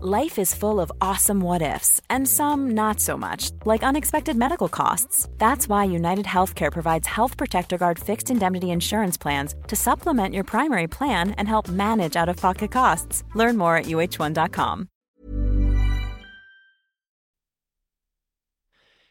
[0.00, 4.68] Life is full of awesome what ifs, and some not so much, like unexpected medical
[4.68, 5.28] costs.
[5.38, 10.44] That's why United Healthcare provides Health Protector Guard fixed indemnity insurance plans to supplement your
[10.44, 13.24] primary plan and help manage out of pocket costs.
[13.34, 14.88] Learn more at uh1.com.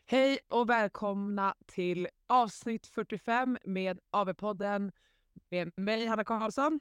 [0.05, 4.91] Hej och välkomna till avsnitt 45 med AV-podden
[5.51, 6.79] med mig Hanna Karlsson.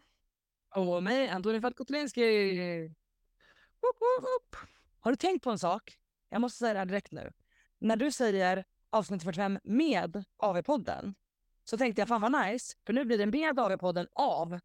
[0.75, 2.91] Och mig Antonij Falkotlinski.
[5.01, 5.99] Har du tänkt på en sak?
[6.29, 7.33] Jag måste säga det här direkt nu.
[7.79, 11.15] När du säger avsnitt 45 med AV-podden
[11.65, 14.61] så tänkte jag fan vad nice, för nu blir det med AV-podden av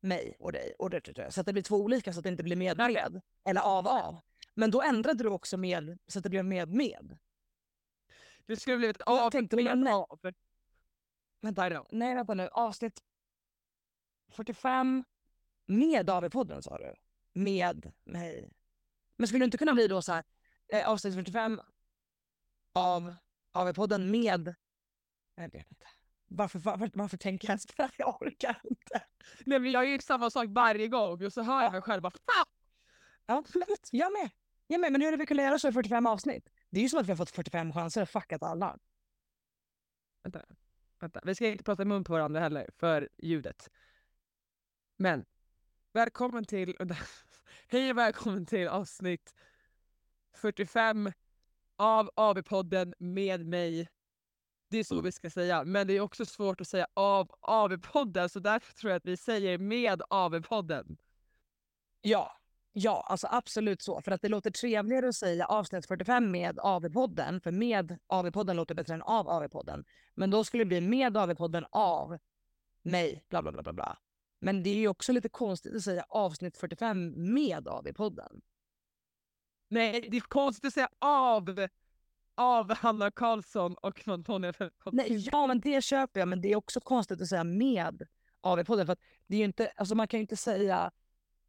[0.00, 0.74] mig och dig.
[0.78, 3.20] Och det, så att det blir två olika så att det inte blir med med.
[3.44, 4.20] Eller av av.
[4.54, 7.18] Men då ändrade du också med så att det blev med med.
[8.46, 10.20] Det skulle blivit Jag av tänkte med med- av.
[11.40, 11.84] Vänta.
[11.90, 12.48] Nej vänta nu.
[12.48, 13.02] Avsnitt
[14.28, 15.04] 45
[15.66, 16.94] med AV-podden sa du?
[17.32, 18.50] Med mig.
[19.16, 20.24] Men skulle det inte kunna bli då så här
[20.72, 21.60] eh, avsnitt 45
[22.72, 23.14] av
[23.52, 24.54] AV-podden med...
[25.34, 25.86] Jag vet inte.
[26.26, 27.90] Varför, varför, varför tänker jag så här?
[27.98, 29.02] Jag orkar inte.
[29.44, 32.10] Nej, men jag gör samma sak varje gång och så hör jag mig själv bara
[32.10, 32.46] Fan!
[33.26, 33.44] Ja,
[33.90, 34.30] jag med.
[34.66, 34.92] Jag med.
[34.92, 36.48] Men hur är det vi kunde göra så i 45 avsnitt?
[36.70, 38.78] Det är ju som att vi har fått 45 chanser att fuckat alla.
[40.22, 40.42] Vänta,
[41.00, 41.20] vänta.
[41.24, 43.68] Vi ska inte prata i mun på varandra heller för ljudet.
[44.96, 45.24] Men
[45.92, 46.76] välkommen till...
[47.68, 49.34] Hej och välkommen till avsnitt
[50.36, 51.12] 45
[51.76, 53.88] av AV-podden med mig.
[54.68, 58.28] Det är så vi ska säga, men det är också svårt att säga av AV-podden
[58.28, 60.96] så därför tror jag att vi säger med AV-podden.
[62.00, 62.32] Ja,
[62.72, 64.00] ja, alltså absolut så.
[64.02, 68.74] För att det låter trevligare att säga avsnitt 45 med AV-podden, för med AV-podden låter
[68.74, 69.84] bättre än av AV-podden.
[70.14, 72.18] Men då skulle det bli med AV-podden av
[72.82, 73.98] mig, bla bla bla bla bla.
[74.40, 78.40] Men det är ju också lite konstigt att säga avsnitt 45 med AV-podden.
[79.68, 81.68] Nej, det är konstigt att säga av,
[82.34, 84.52] av Hanna Karlsson och Antonija
[84.92, 88.06] Nej, ja, men det köper jag, men det är också konstigt att säga med
[88.40, 88.86] AV-podden.
[88.86, 88.96] För
[89.26, 90.90] det är ju inte, alltså man kan ju inte säga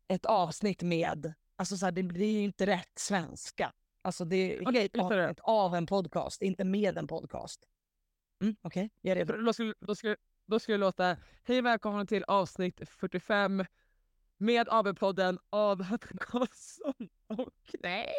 [0.07, 3.73] ett avsnitt med, alltså så här, det blir ju inte rätt svenska.
[4.01, 7.67] Alltså det är Okej, ett av en podcast, inte med en podcast.
[8.41, 9.37] Mm, Okej, jag är redo.
[9.37, 10.15] Då skulle, då, skulle,
[10.51, 13.65] då skulle det låta Hej välkomna till avsnitt 45
[14.37, 17.49] med AV-podden av Hanna Karlsson och...
[17.79, 18.13] Nej.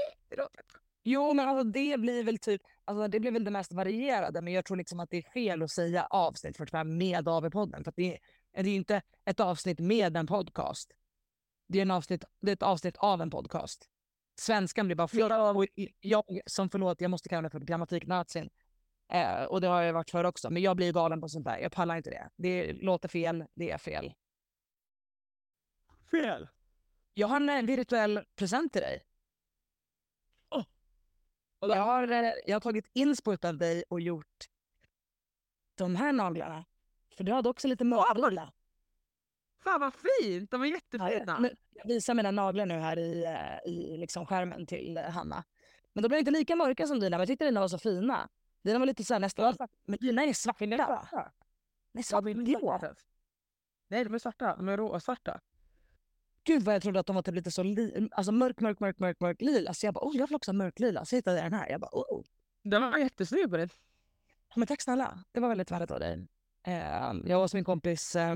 [1.03, 4.53] Jo, men alltså det blir väl typ, alltså det blir väl det mest varierade, men
[4.53, 7.85] jag tror liksom att det är fel att säga avsnitt 45 med AV-podden.
[7.85, 8.19] För att det, är,
[8.63, 10.93] det är inte ett avsnitt med en podcast.
[11.69, 13.89] Det är, en avsnitt, det är ett avsnitt av en podcast.
[14.39, 15.31] Svenskan blir bara fel.
[16.01, 18.51] Jag, som förlåt, jag måste kalla mig för grammatiknazin.
[19.15, 20.51] Eh, och det har jag varit för också.
[20.51, 21.59] Men jag blir galen på sånt där.
[21.59, 22.31] Jag pallar inte det.
[22.37, 24.13] Det låter fel, det är fel.
[26.11, 26.49] Fel.
[27.15, 29.03] Jag har en eh, virtuell present till dig.
[31.61, 34.45] Då- Jag har, eh, jag har tagit inspo av dig och gjort
[35.75, 36.65] de här naglarna.
[37.17, 38.05] För du hade också lite mörka.
[39.65, 41.39] Fan vad fint, de är jättefina.
[41.39, 45.45] Nu- Jag visar mina naglar nu här i, eh, i liksom skärmen till Hanna.
[45.93, 48.29] Men de blev inte lika mörka som dina, men jag tyckte dina var så fina.
[48.63, 49.57] Dina var lite så här nästan...
[49.87, 50.65] Men dina är svarta.
[50.67, 50.87] Nej, Ja,
[52.05, 52.29] svarta.
[52.29, 52.95] är inte svarta.
[53.89, 54.57] Nej, de är svarta.
[54.57, 55.41] De är råsvarta.
[56.45, 58.99] Gud vad jag trodde att de var typ lite så li- alltså mörk, mörk, mörk,
[58.99, 59.75] mörk, mörk lila.
[59.75, 61.05] Så jag bara, oh jag vill också ha mörklila.
[61.05, 61.69] Så hittade jag den här.
[61.71, 62.25] Jag bara, oh.
[62.63, 63.69] Den var jättesnygg på dig.
[64.49, 65.25] Ja, Men tack snälla.
[65.33, 66.27] Det var väldigt vänligt av dig.
[66.67, 66.73] Eh,
[67.25, 68.35] jag var hos min kompis eh,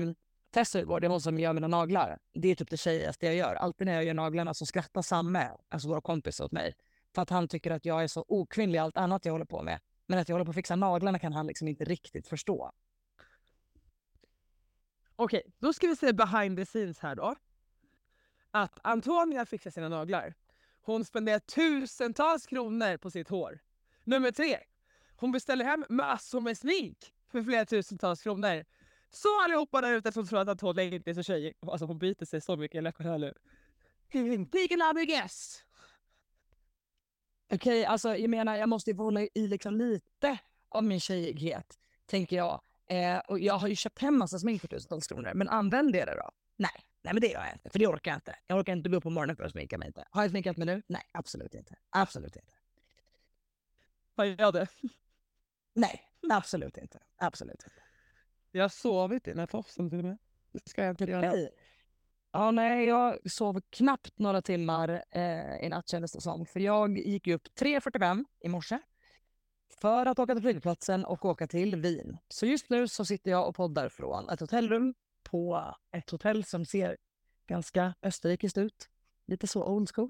[0.51, 0.99] Tessa igår.
[0.99, 2.19] Det är hon som gör mina naglar.
[2.33, 3.55] Det är typ det tjejigaste jag gör.
[3.55, 6.73] Alltid när jag gör naglarna så skrattar Samme, alltså vår kompis åt mig.
[7.15, 9.61] För att han tycker att jag är så okvinnlig i allt annat jag håller på
[9.63, 9.79] med.
[10.07, 12.71] Men att jag håller på att fixa naglarna kan han liksom inte riktigt förstå.
[15.15, 17.35] Okej, då ska vi se behind the scenes här då.
[18.51, 20.33] att Antonia fixar sina naglar.
[20.81, 23.59] Hon spenderar tusentals kronor på sitt hår.
[24.03, 24.59] Nummer tre.
[25.15, 28.65] Hon beställer hem massor med smink för flera tusentals kronor.
[29.09, 31.53] Så allihopa där ute som tror att Antonia inte är så tjejig.
[31.61, 33.33] Alltså hon biter sig så mycket i läpparna nu.
[34.51, 35.63] Take another guess.
[37.53, 40.37] Okej, alltså jag menar jag måste ju få hålla i liksom lite
[40.69, 42.61] av min tjejighet, tänker jag.
[42.89, 46.07] Eh, och jag har ju köpt hem massa smink för tusentals kronor, men använder jag
[46.07, 46.31] det då?
[46.55, 46.71] Nej,
[47.01, 48.35] nej men det gör jag inte, för det orkar jag inte.
[48.47, 50.07] Jag orkar inte gå upp på morgonen för att sminka mig inte.
[50.11, 50.81] Har jag sminkat mig nu?
[50.87, 51.75] Nej, absolut inte.
[51.89, 52.53] Absolut inte.
[54.15, 54.67] Har jag det?
[55.73, 56.01] Nej,
[56.31, 56.99] absolut inte.
[57.17, 57.81] Absolut inte.
[58.51, 60.17] Jag har sovit i den här tofsen till och med.
[60.51, 61.29] Det ska jag inte göra.
[61.29, 61.49] Okej.
[62.31, 66.45] Ja, nej, jag sov knappt några timmar eh, i natt kändes det som.
[66.45, 68.79] För jag gick upp 3.45 i morse
[69.81, 72.17] för att åka till flygplatsen och åka till Wien.
[72.29, 74.93] Så just nu så sitter jag och poddar från ett hotellrum
[75.23, 76.97] på ett hotell som ser
[77.47, 78.89] ganska österrikiskt ut.
[79.27, 80.09] Lite så old school.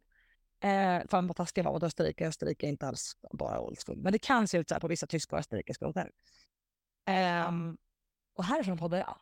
[0.60, 2.28] Eh, fan vad taskig jag var mot Österrike.
[2.28, 3.98] Österrike är inte alls bara old school.
[3.98, 6.10] Men det kan se ut så här på vissa tyska och österrikiska hotell.
[7.06, 7.52] Eh,
[8.34, 9.18] och härifrån poddar jag.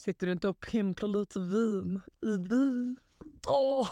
[0.00, 2.96] Sitter du inte och pimplar lite vin i vin?
[3.46, 3.88] Åh,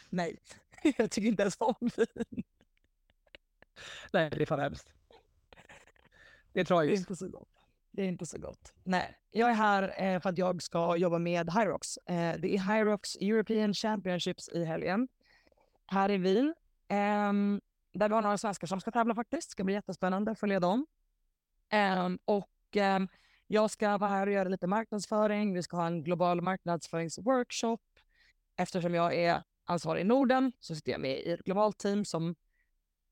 [0.10, 0.38] nej,
[0.96, 2.44] jag tycker inte ens om vin.
[4.12, 4.92] Nej, det är fan hemskt.
[5.08, 5.64] Det är
[6.52, 7.00] Det är tragiskt.
[7.00, 7.48] inte så gott.
[7.90, 8.72] Det är inte så gott.
[8.84, 11.96] Nej, jag är här eh, för att jag ska jobba med Hyrox.
[11.96, 15.08] Eh, det är Hyrox European Championships i helgen.
[15.86, 16.54] Här i Wien.
[16.88, 17.60] Ehm,
[17.92, 19.48] där vi har några svenskar som ska tävla faktiskt.
[19.48, 20.86] Det ska bli jättespännande att följa dem.
[21.68, 23.08] Ehm, och ehm,
[23.46, 25.54] jag ska vara här och göra lite marknadsföring.
[25.54, 27.80] Vi ska ha en global marknadsföringsworkshop.
[28.56, 32.34] Eftersom jag är ansvarig i Norden så sitter jag med i ett globalt team som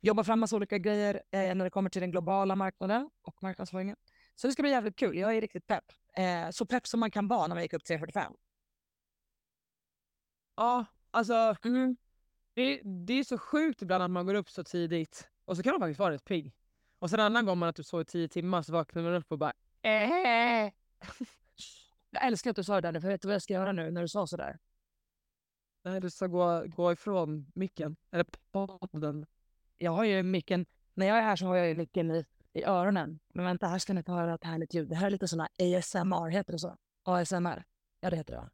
[0.00, 3.96] jobbar fram massa olika grejer eh, när det kommer till den globala marknaden och marknadsföringen.
[4.34, 5.18] Så det ska bli jävligt kul.
[5.18, 5.84] Jag är riktigt pepp.
[6.16, 8.34] Eh, så pepp som man kan vara när man gick upp 3.45.
[10.56, 11.96] Ja, alltså Mm.
[12.54, 15.72] det, det är så sjukt ibland att man går upp så tidigt och så kan
[15.72, 16.52] man faktiskt vara rätt pigg.
[16.98, 19.32] Och sen en annan gång man har typ sovit tio timmar så vaknar man upp
[19.32, 19.52] och bara.
[22.10, 23.90] Jag älskar att du sa det där, för vet du vad jag ska göra nu
[23.90, 24.58] när du sa sådär?
[25.82, 27.96] Nej, du ska gå, gå ifrån micken.
[28.10, 29.26] Eller podden.
[29.76, 32.64] Jag har ju micken, när jag är här så har jag ju micken i, i
[32.64, 33.20] öronen.
[33.28, 34.88] Men vänta, här ska ni få höra ett härligt ljud.
[34.88, 36.76] Det här är lite såna ASMR, heter det så?
[37.02, 37.64] ASMR?
[38.00, 38.50] Ja, det heter det.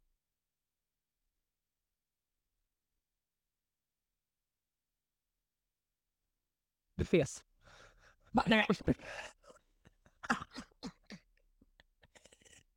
[6.95, 7.43] Du fes.
[8.31, 8.43] Va?
[8.47, 8.65] Nej,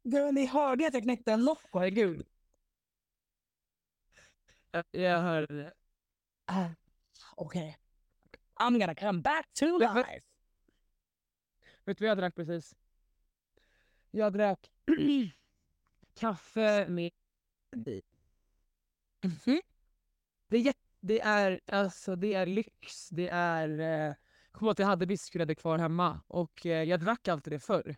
[0.03, 2.27] Du, ni hörde att jag knäckte en Nocco, herregud.
[4.71, 5.73] Jag, jag hör det.
[6.51, 6.71] Uh,
[7.37, 7.79] Okej.
[8.55, 10.21] I'm gonna come back to life.
[11.85, 12.77] Vet du vad jag drack precis?
[14.11, 14.71] Jag drack
[16.15, 17.13] kaffe med
[19.23, 19.61] Mhm.
[20.49, 23.09] Det är, det är, alltså, det är lyx.
[23.09, 23.81] Det är...
[23.81, 24.15] Eh,
[24.55, 27.97] ihåg att jag hade vispgrädde kvar hemma och eh, jag drack alltid det förr.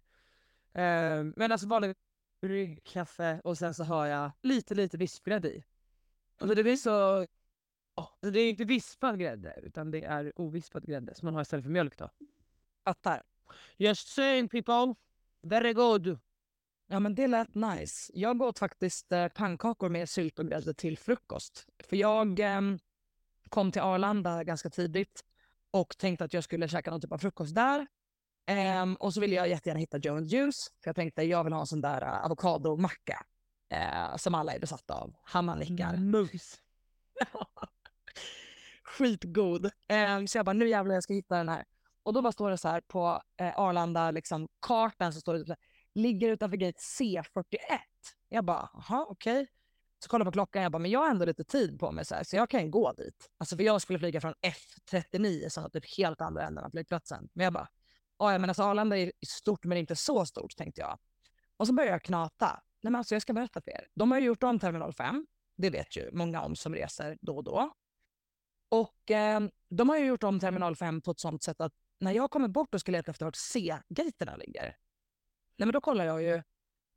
[0.74, 1.96] Eh, men alltså vanligt
[2.40, 5.64] bryggkaffe och sen så har jag lite, lite vispgrädde i.
[6.38, 7.26] Alltså det blir så...
[7.94, 11.64] Oh, det är inte vispad grädde utan det är ovispad grädde som man har istället
[11.64, 12.10] för mjölk då.
[12.84, 13.22] Fattar.
[13.76, 14.94] Just saying people.
[15.42, 16.18] Very good.
[16.86, 18.12] Ja, men det lät nice.
[18.14, 21.66] Jag åt faktiskt eh, pannkakor med sylt och grädde till frukost.
[21.78, 22.78] För jag ehm,
[23.48, 25.24] kom till Arlanda ganska tidigt
[25.70, 27.86] och tänkte att jag skulle käka någon typ av frukost där.
[28.46, 31.60] Ehm, och så ville jag jättegärna hitta and Juice, för jag tänkte jag vill ha
[31.60, 33.26] en sån där uh, avokadomacka
[33.70, 35.14] eh, som alla är besatta av.
[35.22, 35.96] Hanna nickar.
[35.96, 36.60] Mums.
[38.84, 39.70] Skitgod.
[39.88, 41.64] Ehm, så jag bara, nu jävlar jag ska hitta den här.
[42.02, 45.44] Och då bara står det så här på eh, Arlanda, liksom kartan så står det
[45.44, 45.58] så här,
[45.94, 47.58] ligger utanför gate C41.
[48.28, 49.46] Jag bara, jaha okej.
[49.98, 52.04] Så kollar jag på klockan, jag bara, men jag har ändå lite tid på mig
[52.04, 53.30] så här, så jag kan ju gå dit.
[53.38, 57.28] Alltså för jag skulle flyga från F39, så typ helt andra änden av flygplatsen.
[57.32, 57.68] Men jag bara,
[58.30, 60.98] ja men alltså Arlanda är stort men inte så stort tänkte jag.
[61.56, 62.60] Och så började jag knata.
[62.82, 63.88] Nej men alltså jag ska berätta för er.
[63.94, 65.26] De har ju gjort om Terminal 5.
[65.56, 67.72] Det vet ju många om som reser då och då.
[68.68, 72.12] Och eh, de har ju gjort om Terminal 5 på ett sånt sätt att när
[72.12, 74.76] jag kommer bort och ska leta efter vart C-gaterna ligger.
[75.56, 76.42] Nej men då kollar jag ju.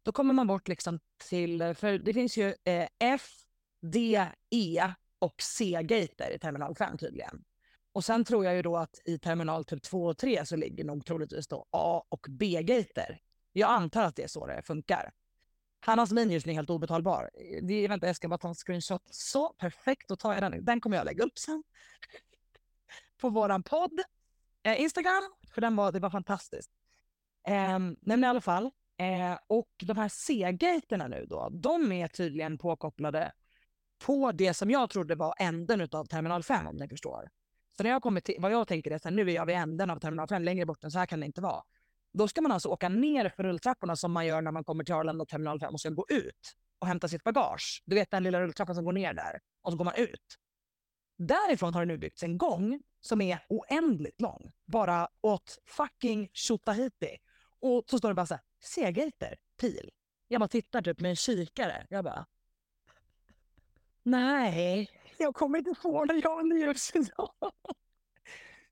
[0.04, 3.30] Då kommer man bort liksom till, eh, för det finns ju eh, F,
[3.82, 7.44] D, E och C-gater i Terminal 5 tydligen.
[7.96, 10.84] Och sen tror jag ju då att i terminal typ 2 och 3 så ligger
[10.84, 13.20] nog troligtvis då A och B-gater.
[13.54, 15.12] Jag antar att det är så det funkar.
[15.80, 17.30] Hannas minus är helt obetalbar.
[17.62, 19.02] Det, vänta, jag ska bara ta en screenshot.
[19.10, 20.08] Så, perfekt.
[20.08, 20.66] Då tar jag den.
[20.66, 21.64] Den kommer jag lägga upp sen.
[23.22, 24.00] På våran podd.
[24.64, 26.72] Eh, Instagram, för den var, det var fantastiskt.
[27.48, 28.72] Eh, nej men i alla fall.
[28.98, 33.32] Eh, och de här C-gaterna nu då, de är tydligen påkopplade
[34.06, 37.30] på det som jag trodde var änden av terminal 5 om ni förstår.
[37.78, 39.90] Så när jag kommer till, vad jag tänker är att nu är jag vid änden
[39.90, 41.64] av terminal 5, längre bort än så här kan det inte vara.
[42.14, 44.94] Då ska man alltså åka ner för rulltrapporna som man gör när man kommer till
[44.94, 47.84] Arlanda terminal 5 och ska gå ut och hämta sitt bagage.
[47.86, 50.36] Du vet den lilla rulltrappan som går ner där och så går man ut.
[51.18, 54.52] Därifrån har det nu byggts en gång som är oändligt lång.
[54.66, 57.18] Bara åt fucking Tjotahejti.
[57.60, 59.90] Och så står det bara så här, C-gater, pil.
[60.28, 61.88] Jag bara tittar typ med en kikare.
[61.90, 62.26] Jag bara,
[64.04, 67.32] nej, jag kommer inte få när jag har ljus idag.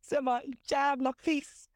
[0.01, 1.69] Så jag bara, jävla piss.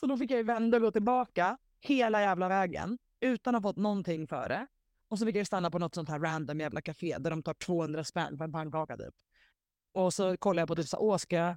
[0.00, 3.70] Så då fick jag ju vända och gå tillbaka hela jävla vägen utan att ha
[3.70, 4.66] fått någonting för det.
[5.08, 7.54] Och så fick jag stanna på något sånt här random jävla café där de tar
[7.54, 9.14] 200 spänn för en pannkaka typ.
[9.92, 11.56] Och så kollade jag på typ så åh ska jag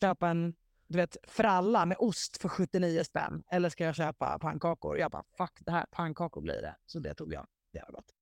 [0.00, 0.54] köpa en
[0.88, 3.42] du vet, fralla med ost för 79 spänn?
[3.50, 4.98] Eller ska jag köpa pannkakor?
[4.98, 6.76] Jag bara, fuck det här, pannkakor blir det.
[6.86, 7.46] Så det tog jag.
[7.72, 8.15] Det var gott.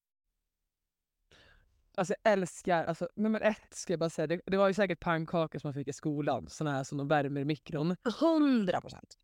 [1.96, 5.00] Alltså jag älskar, alltså nummer ett ska jag bara säga, det, det var ju säkert
[5.00, 7.96] pannkakor som man fick i skolan, såna här som de värmer i mikron.
[8.22, 9.18] 100 procent.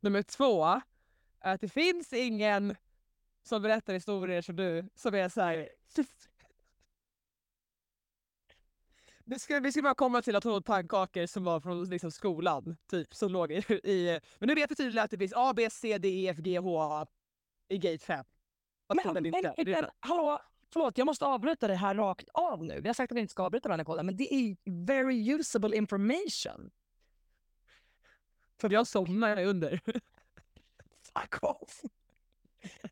[0.00, 0.80] Nummer två,
[1.40, 2.76] är att det finns ingen
[3.42, 5.68] som berättar historier som du, som är såhär...
[9.24, 12.10] Det ska, vi ska bara komma till att hon åt pannkakor som var från liksom,
[12.10, 14.20] skolan, typ, som låg i, i...
[14.38, 16.58] Men nu vet vi tydligen att det finns A, B, C, D, E, F, G,
[16.58, 17.06] H
[17.68, 18.24] i gate 5.
[18.88, 20.40] Men, men, men, men hallå,
[20.72, 22.80] förlåt, jag måste avbryta det här rakt av nu.
[22.80, 25.76] Vi har sagt att vi inte ska avbryta varandra podden, men det är very usable
[25.76, 26.70] information.
[28.60, 29.80] För jag somnar under.
[31.14, 31.82] Fuck off!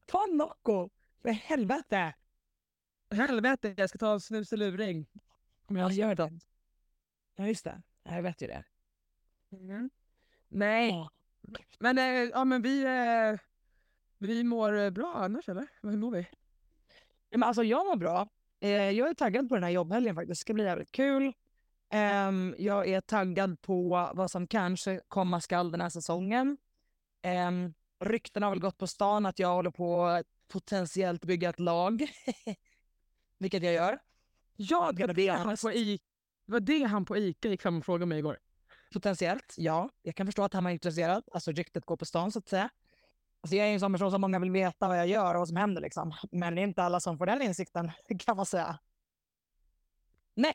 [0.06, 0.90] Ta Nocco,
[1.22, 2.14] för helvete!
[3.10, 5.06] Helvete, jag ska ta en snus och luring.
[5.66, 6.40] Om jag gör det.
[7.36, 7.82] Ja, just det.
[8.02, 8.64] Jag vet ju det.
[9.52, 9.90] Mm.
[10.48, 11.08] Nej,
[11.78, 13.40] men, äh, ja, men vi, äh,
[14.18, 15.66] vi mår eh, bra annars eller?
[15.82, 16.26] Hur mår vi?
[17.30, 18.28] Ja, men alltså jag mår bra.
[18.60, 20.40] Eh, jag är taggad på den här jobbhelgen faktiskt.
[20.40, 21.32] Det ska bli jävligt kul.
[21.92, 26.56] Um, jag är taggad på vad som kanske komma skall den här säsongen.
[27.48, 31.60] Um, rykten har väl gått på stan att jag håller på att potentiellt bygga ett
[31.60, 32.02] lag.
[33.38, 33.98] Vilket jag gör.
[34.56, 36.00] Jag det, det, han på I,
[36.46, 38.38] det var det han på ICA gick fram och frågade mig igår.
[38.92, 39.90] Potentiellt, ja.
[40.02, 41.24] Jag kan förstå att han var intresserad.
[41.32, 42.70] Alltså ryktet går på stan så att säga.
[43.40, 45.48] Alltså jag är en sån person som många vill veta vad jag gör och vad
[45.48, 46.12] som händer liksom.
[46.32, 48.78] Men det är inte alla som får den insikten kan man säga.
[50.34, 50.54] Nej.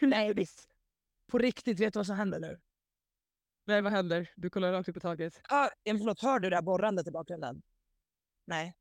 [0.00, 0.68] Nej, visst.
[1.26, 2.60] På riktigt, vet du vad som händer nu?
[3.64, 4.30] Nej, vad händer?
[4.36, 5.40] Du kollar rakt upp i taket.
[5.48, 7.62] Ah, förlåt, hör du det där borrandet i bakgrunden?
[8.44, 8.74] Nej,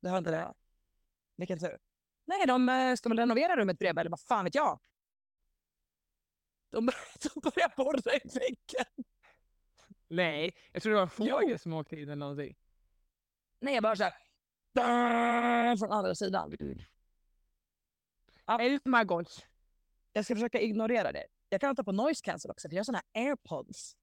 [0.00, 0.54] du hör inte det?
[1.36, 1.78] Vilken tur.
[2.24, 4.80] Nej, de eh, ska väl renovera rummet bredvid, eller vad fan vet jag?
[6.70, 6.86] De,
[7.22, 9.04] de börjar borra i väggen.
[10.08, 12.56] Nej, jag tror det var en fågel som åkte in eller någonting.
[13.60, 14.14] Nej, jag bara såhär...
[15.76, 16.56] Från andra sidan.
[18.46, 18.64] Ja.
[18.64, 19.44] Ut my gosh.
[20.12, 21.26] Jag ska försöka ignorera det.
[21.48, 23.96] Jag kan ta på noise cancel också, för jag har såna här airpods.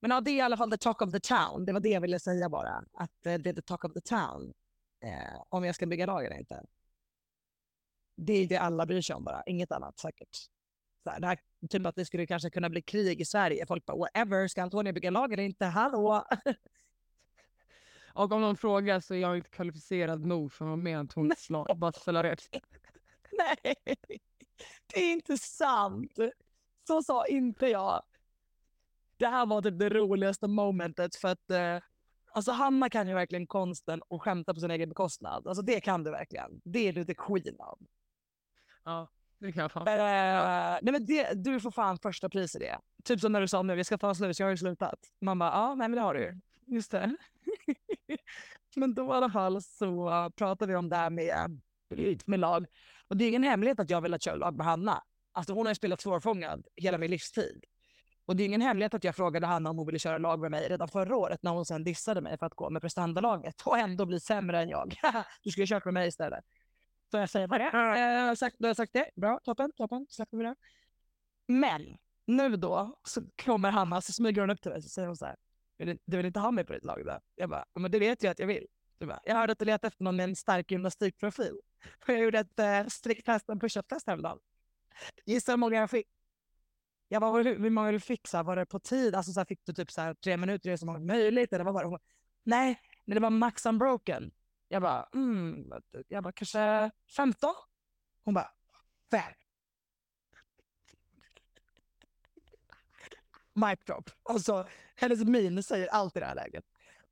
[0.00, 1.64] Men ja, det är i alla fall the talk of the town.
[1.64, 2.84] Det var det jag ville säga bara.
[2.92, 4.52] Att eh, det är the talk of the town.
[5.00, 6.64] Eh, om jag ska bygga lag eller inte.
[8.16, 10.48] Det är det alla bryr sig om bara, inget annat säkert.
[11.04, 11.38] Så här, det här,
[11.70, 13.66] typ att det skulle kanske kunna bli krig i Sverige.
[13.66, 15.66] Folk bara whatever, ska Antonija bygga lag eller inte?
[15.66, 16.24] Hallå!
[18.12, 20.94] Och om någon frågar så är jag inte kvalificerad nog för att vara med i
[20.94, 21.78] Antonias lag.
[21.78, 21.92] Bara.
[23.32, 23.74] Nej,
[24.86, 26.12] det är inte sant.
[26.86, 28.02] Så sa inte jag.
[29.16, 31.78] Det här var typ det roligaste momentet för att eh,
[32.32, 35.46] alltså Hanna kan ju verkligen konsten och skämta på sin egen bekostnad.
[35.46, 36.60] Alltså det kan du verkligen.
[36.64, 37.78] Det är du the queen av.
[38.84, 39.08] Ja,
[39.40, 39.82] det kan jag fan.
[39.82, 42.78] Uh, nej men det, du får fan första pris i det.
[43.04, 44.98] Typ som när du sa nu, vi ska ta en snus, jag har ju slutat.
[45.20, 46.40] Man bara, ja, nej men det har du ju.
[46.66, 47.16] Just det.
[48.76, 51.60] men då i alla fall så pratade pratar vi om det här med,
[52.24, 52.66] med lag.
[53.08, 55.02] Och det är ingen hemlighet att jag vill att köra lag med Hanna.
[55.32, 57.64] Alltså hon har ju spelat svårfångad hela min livstid.
[58.26, 60.50] Och det är ingen hemlighet att jag frågade Hanna om hon ville köra lag med
[60.50, 63.78] mig redan förra året när hon sen dissade mig för att gå med prestandalaget och
[63.78, 64.94] ändå bli sämre än jag.
[65.42, 66.44] du skulle kört med mig istället.
[67.10, 68.28] Så jag säger vad det är.
[68.28, 69.10] Eh, sagt, då har jag sagt det.
[69.16, 70.06] Bra, toppen, toppen.
[70.10, 70.54] Släpper vi det.
[71.46, 75.16] Men nu då så kommer Hanna, så smyger hon upp till mig och säger hon
[75.16, 75.36] så här.
[76.04, 77.20] Du vill inte ha mig på ditt lag då?
[77.34, 78.66] Jag bara, men det vet jag att jag vill.
[78.98, 81.52] Bara, jag hörde att du letar efter någon med en stark gymnastikprofil.
[82.02, 84.38] Och jag gjorde ett eh, stricktest, en push-up-test häromdagen.
[85.26, 86.06] Gissa hur många jag fick?
[87.08, 88.28] Jag bara, hur många du fick?
[88.28, 89.14] Så här, var det på tid?
[89.14, 91.52] Alltså så här, fick du typ så här, tre minuter, så många möjligt?
[91.52, 91.90] Eller vad var det?
[91.90, 92.00] Bara,
[92.44, 94.32] nej, nej, det var max unbroken.
[94.68, 95.72] Jag bara, mm,
[96.08, 97.54] jag bara kanske 15?
[98.24, 98.50] Hon bara,
[99.10, 99.32] fem.
[103.54, 104.10] Mic drop.
[104.22, 106.64] Alltså, hennes min säger allt i det här läget.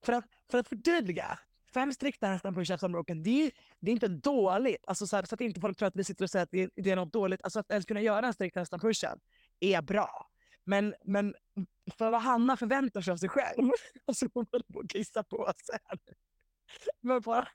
[0.03, 1.39] för att, för att förtydliga.
[1.75, 4.85] Fem strikta nästan på käftsområdet, det är, det är inte dåligt.
[4.87, 6.63] Alltså så, här, så att inte folk tror att vi sitter och säger att det
[6.63, 7.41] är, det är något dåligt.
[7.43, 9.21] Alltså att ens kunna göra en strikt nästan pushen
[9.61, 10.31] är bra.
[10.65, 11.35] Men, men
[11.99, 13.71] för vad Hanna förväntar sig av sig själv,
[14.07, 15.79] alltså hon håller på att kissa på sig.
[17.01, 17.49] Men bara,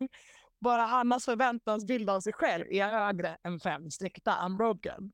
[0.60, 5.12] bara Annas förväntansbild av sig själv är högre än fem strikta unbroken.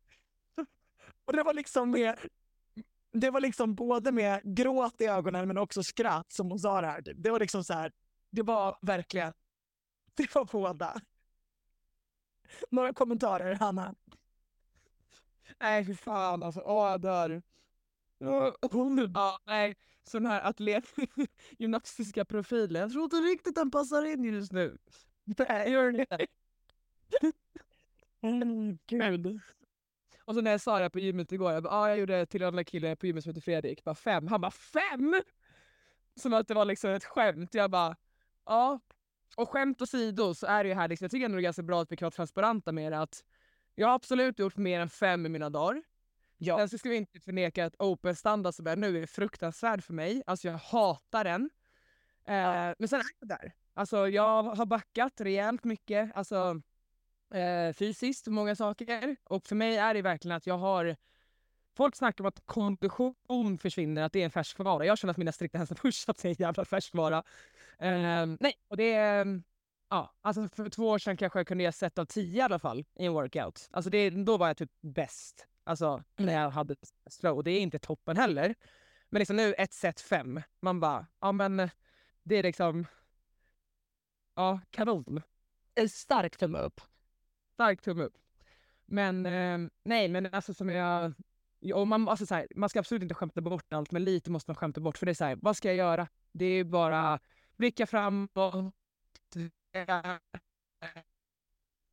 [1.25, 2.19] Och det var liksom med,
[3.11, 6.87] det var liksom både med gråt i ögonen men också skratt som hon sa det
[6.87, 7.01] här.
[7.01, 7.23] Typ.
[7.23, 7.91] Det var liksom så här,
[8.31, 9.33] det var verkligen,
[10.15, 11.01] det var båda.
[12.69, 13.95] Några kommentarer, Hanna?
[15.59, 17.41] Nej fy fan alltså, åh jag dör.
[19.13, 20.93] Ja, nej, sån här atlet,
[21.59, 22.79] gymnastiska profiler.
[22.79, 24.77] Jag tror inte riktigt den passar in just nu.
[25.23, 26.05] Nej, gör.
[28.21, 29.41] Mm, Gud.
[30.25, 32.41] Och så när jag sa det på gymmet igår, jag bara, ah, jag gjorde till
[32.41, 34.27] en annan kille på gymmet som heter Fredrik, bara fem.
[34.27, 35.21] Han bara fem!
[36.15, 37.53] Som att det var liksom ett skämt.
[37.53, 37.95] Jag bara,
[38.45, 38.79] ja.
[39.35, 41.63] Och skämt åsido så är det ju här, liksom, jag tycker ändå det är ganska
[41.63, 43.23] bra att vi kan vara transparenta med det att
[43.75, 45.83] jag har absolut gjort mer än fem i mina dagar.
[46.37, 46.57] Ja.
[46.57, 49.93] Sen så ska vi inte förneka att open standard som är nu är fruktansvärd för
[49.93, 50.23] mig.
[50.25, 51.49] Alltså jag hatar den.
[52.25, 53.53] Eh, men sen är det där.
[53.73, 56.11] Alltså jag har backat rejält mycket.
[56.15, 56.61] Alltså
[57.33, 59.15] eh, fysiskt många saker.
[59.23, 60.95] Och för mig är det verkligen att jag har...
[61.75, 64.85] Folk snackar om att kondition försvinner, att det är en färskvara.
[64.85, 67.23] Jag känner att mina strikta hästar push-ups är en jävla färskvara.
[67.79, 69.41] Eh, nej, och det är...
[69.89, 72.59] Ja, alltså för två år sedan kanske jag kunde göra set av tio i alla
[72.59, 73.69] fall i en workout.
[73.71, 75.47] Alltså det, då var jag typ bäst.
[75.67, 76.75] Alltså när jag hade
[77.09, 77.37] slow.
[77.37, 78.55] Och det är inte toppen heller.
[79.09, 80.41] Men liksom nu ett set fem.
[80.59, 81.69] Man bara, ja men
[82.23, 82.85] det är liksom...
[84.35, 85.21] Ja, kanon.
[85.75, 86.81] En stark tumme upp.
[87.53, 88.17] Stark tumme upp.
[88.85, 91.13] Men eh, nej, men alltså som jag...
[91.73, 94.51] Och man, alltså så här, man ska absolut inte skämta bort allt, men lite måste
[94.51, 94.97] man skämta bort.
[94.97, 96.07] För det är så här, vad ska jag göra?
[96.31, 97.19] Det är bara
[97.55, 98.75] blicka framåt.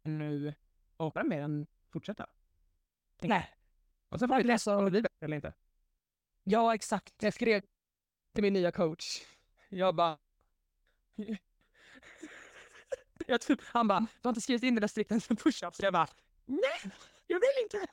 [0.02, 0.54] Nu.
[0.96, 2.26] Och bara mer än fortsätta.
[3.22, 3.50] Nej.
[4.08, 5.52] Och sen får vi läsa om det blir eller inte.
[6.44, 7.14] Ja, exakt.
[7.22, 7.62] Jag skrev
[8.34, 9.22] till min nya coach.
[9.68, 10.18] Jag bara...
[13.26, 15.82] Jag typ, han bara, du har inte skrivit in det där strikten push-ups?
[15.82, 16.08] Jag bara,
[16.44, 16.92] nej,
[17.26, 17.86] jag vill inte.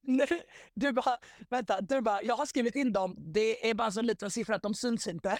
[0.00, 0.42] Nej,
[0.74, 1.18] Du bara,
[1.48, 3.14] vänta, du bara, jag har skrivit in dem.
[3.18, 5.38] Det är bara så liten siffra att de syns inte.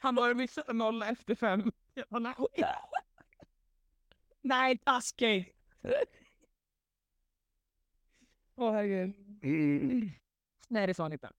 [0.00, 1.72] Han bara, missat noll efter fem.
[1.94, 2.34] Jag bara, nej.
[4.42, 5.57] Nej, taskig.
[8.56, 9.14] Åh herregud.
[9.42, 10.10] Mm.
[10.68, 11.30] Nej, det sa han inte.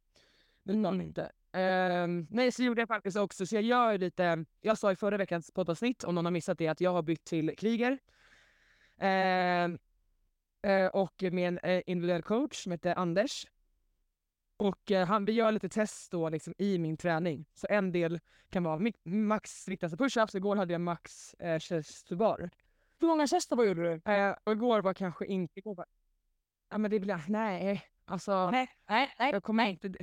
[0.64, 1.32] Det sa han inte.
[1.52, 5.18] Ehm, nej, så gjorde jag faktiskt också, så jag gör lite, jag sa i förra
[5.18, 8.00] veckans poddavsnitt, om någon har missat det, att jag har bytt till Kriger.
[8.98, 9.80] Ehm,
[10.62, 13.48] eh, och med en eh, individuell coach som heter Anders.
[14.58, 17.46] Och eh, han, vi gör lite test då liksom i min träning.
[17.54, 22.16] Så en del kan vara max riktade push-ups, igår hade jag max eh, chest to
[22.16, 22.50] bar.
[23.00, 24.12] Hur många tester vad gjorde du?
[24.12, 25.60] Eh, och igår var kanske inte...
[25.60, 25.86] Igår var,
[26.70, 27.22] ja men det blir...
[27.28, 28.52] Nej, alltså...
[28.52, 29.32] Nej, nej, nej.
[29.32, 29.94] Jag kommer inte...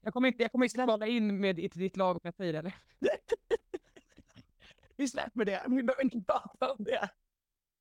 [0.00, 2.62] Jag kommer inte, jag kommer inte kvala in med i ditt lag om jag säger
[2.62, 2.72] det.
[4.96, 5.62] Vi släpper det.
[5.66, 7.08] Vi behöver inte prata om det.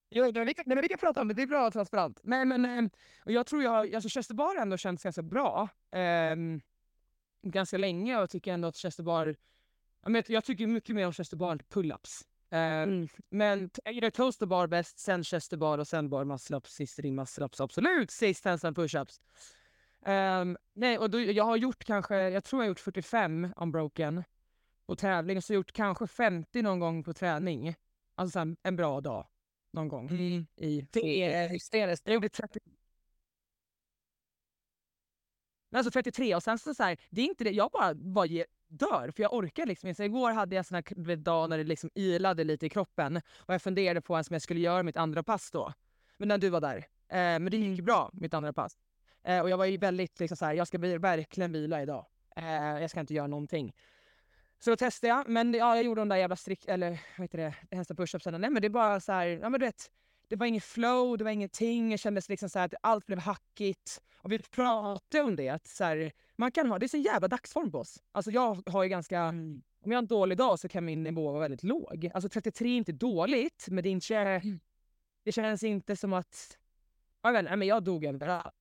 [0.09, 0.33] Jo, nej,
[0.65, 2.19] men vi kan, prata om det, det är bra och transparent.
[2.23, 2.89] Nej, men eh,
[3.25, 5.69] och jag tror jag, alltså Chester Bar har ändå känts ganska bra.
[5.91, 6.61] ehm,
[7.41, 9.35] ganska länge och tycker ändå att Chester Bar,
[10.05, 12.23] jag, jag tycker mycket mer om Chester Bar än pull-ups.
[12.55, 16.99] Ehm, Men jag gillar Toaster Bar bäst, sen Chester Bar och sen Bar Muscle-ups, sist
[16.99, 19.21] ring Muscle-ups, absolut sist handstand push-ups.
[20.05, 24.23] Ehm, nej, och då, jag har gjort kanske, jag tror jag har gjort 45 unbroken
[24.87, 27.75] på tävling, så jag har gjort kanske 50 någon gång på träning.
[28.15, 29.27] Alltså så här, en bra dag
[29.71, 30.09] någon gång
[30.55, 32.07] i Det är hysteriskt.
[32.07, 32.59] jag gjorde 30.
[35.75, 38.45] Alltså 33 och sen så, så här, det är inte det, jag bara, bara ge-
[38.67, 40.03] dör för jag orkar liksom inte.
[40.03, 43.61] Igår hade jag sån här dag när det liksom ilade lite i kroppen och jag
[43.61, 45.73] funderade på ens om jag skulle göra mitt andra pass då.
[46.17, 46.77] Men när du var där.
[47.07, 48.77] Eh, men det gick bra, mitt andra pass.
[49.23, 52.05] Eh, och jag var ju väldigt liksom så här, jag ska verkligen vila idag.
[52.35, 53.73] Eh, jag ska inte göra någonting.
[54.59, 57.37] Så då testade jag, men ja, jag gjorde de där jävla strikt, eller vad heter
[57.37, 58.37] det, hästa push-upsen.
[58.37, 59.91] Nej men det är bara så här, ja men du vet,
[60.29, 61.91] det var ingen flow, det var ingenting.
[61.91, 64.01] Jag kände liksom så här att allt blev hackigt.
[64.17, 67.27] Och vi pratade om det, att så här, man kan ha, det är så jävla
[67.27, 68.03] dagsform på oss.
[68.11, 71.31] Alltså jag har ju ganska, om jag har en dålig dag så kan min nivå
[71.31, 72.11] vara väldigt låg.
[72.13, 74.41] Alltså 33 är inte dåligt, men det, är inte,
[75.23, 76.57] det känns inte som att,
[77.21, 78.53] jag vet inte, men jag dog överallt.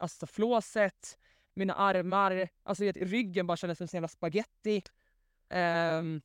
[0.00, 1.18] Alltså flåset,
[1.54, 4.82] mina armar, alltså vet, ryggen bara kändes som en jävla spaghetti.
[5.48, 6.20] Ehm,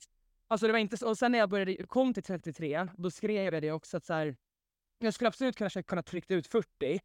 [0.47, 3.53] alltså det var inte så, och sen när jag började, kom till 33, då skrev
[3.53, 4.35] jag det också att så här,
[4.99, 6.99] jag skulle absolut kanske kunna tryckt ut 40,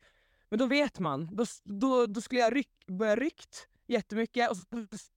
[0.48, 1.28] men då vet man.
[1.32, 4.64] Då, då, då skulle jag ryck, börja ryckt jättemycket och så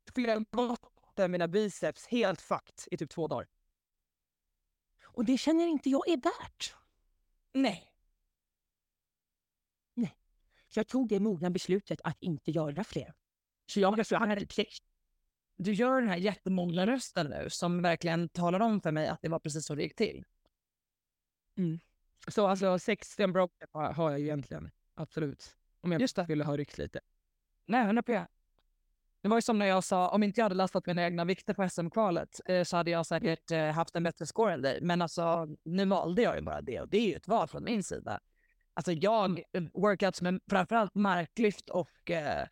[0.08, 3.48] skulle jag gått mina biceps helt fucked i typ två dagar.
[5.04, 6.76] Och det känner inte jag är värt.
[7.54, 7.94] Nej.
[9.94, 10.18] Nej.
[10.68, 13.14] Så jag tog det mogna beslutet att inte göra fler.
[13.66, 14.48] Så jag har så här.
[15.56, 19.30] Du gör den här jättemogna rösten nu som verkligen talar om för mig att det
[19.30, 20.24] var precis så det gick till.
[21.58, 21.80] Mm.
[22.28, 24.72] Så alltså 16 broken har jag ju egentligen.
[24.94, 25.56] Absolut.
[25.82, 26.26] Om jag Just det.
[26.26, 27.00] ville ha ryckt lite.
[27.66, 28.26] Nej, 100 p.
[29.22, 31.54] Det var ju som när jag sa, om inte jag hade lastat mina egna vikter
[31.54, 34.80] på SM-kvalet eh, så hade jag säkert eh, haft en bättre score än dig.
[34.82, 37.64] Men alltså, nu valde jag ju bara det och det är ju ett val från
[37.64, 38.20] min sida.
[38.74, 42.48] Alltså jag, eh, workouts med framförallt marklyft och, eh,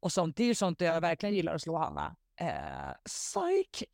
[0.00, 2.16] och sånt, det är ju sånt jag verkligen gillar att slå Hanna.
[2.36, 3.84] Eh, psyk!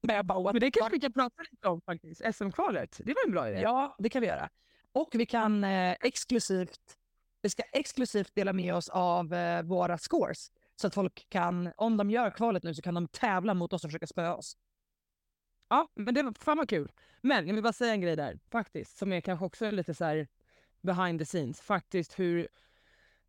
[0.00, 2.22] Men jag bara, what Men det kanske vi kan prata lite om faktiskt.
[2.34, 3.00] SM-kvalet.
[3.04, 3.60] Det var en bra idé.
[3.60, 4.48] Ja, det kan vi göra.
[4.92, 6.96] Och vi kan eh, exklusivt,
[7.46, 10.50] vi ska exklusivt dela med oss av eh, våra scores.
[10.76, 13.84] Så att folk kan, om de gör kvalet nu så kan de tävla mot oss
[13.84, 14.56] och försöka spöa oss.
[15.68, 16.92] Ja, men det var fan vad kul.
[17.20, 20.04] Men jag vill bara säga en grej där faktiskt, som är kanske också lite så
[20.04, 20.28] här
[20.80, 21.60] behind the scenes.
[21.60, 22.48] Faktiskt hur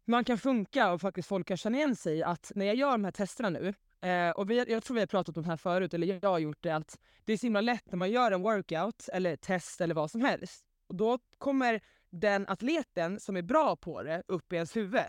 [0.05, 2.91] man kan funka och faktiskt folk kan känna igen sig i att när jag gör
[2.91, 3.73] de här testerna nu,
[4.09, 6.39] eh, och vi, jag tror vi har pratat om det här förut, eller jag har
[6.39, 9.81] gjort det, att det är så himla lätt när man gör en workout eller test
[9.81, 10.65] eller vad som helst.
[10.87, 15.03] Och då kommer den atleten som är bra på det upp i ens huvud.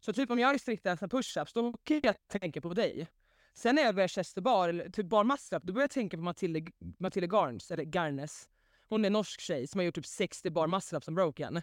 [0.00, 3.08] Så typ om jag är striktare än push-ups, då kan jag tänka på dig.
[3.54, 6.22] Sen när jag börjar chester bar, eller typ bar muscle då börjar jag tänka på
[6.22, 8.48] Matilda, Matilda Garns, eller Garnes.
[8.88, 11.62] Hon är en norsk tjej som har gjort typ 60 bar muscle som broken.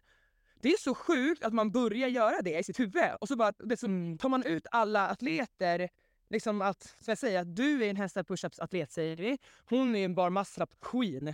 [0.61, 3.51] Det är så sjukt att man börjar göra det i sitt huvud och så bara
[3.51, 3.87] det så
[4.19, 5.89] tar man ut alla atleter.
[6.29, 9.37] Liksom att, som jag säger, att du är en hästar push-ups atlet säger vi.
[9.69, 11.33] Hon är en bar muscle up queen.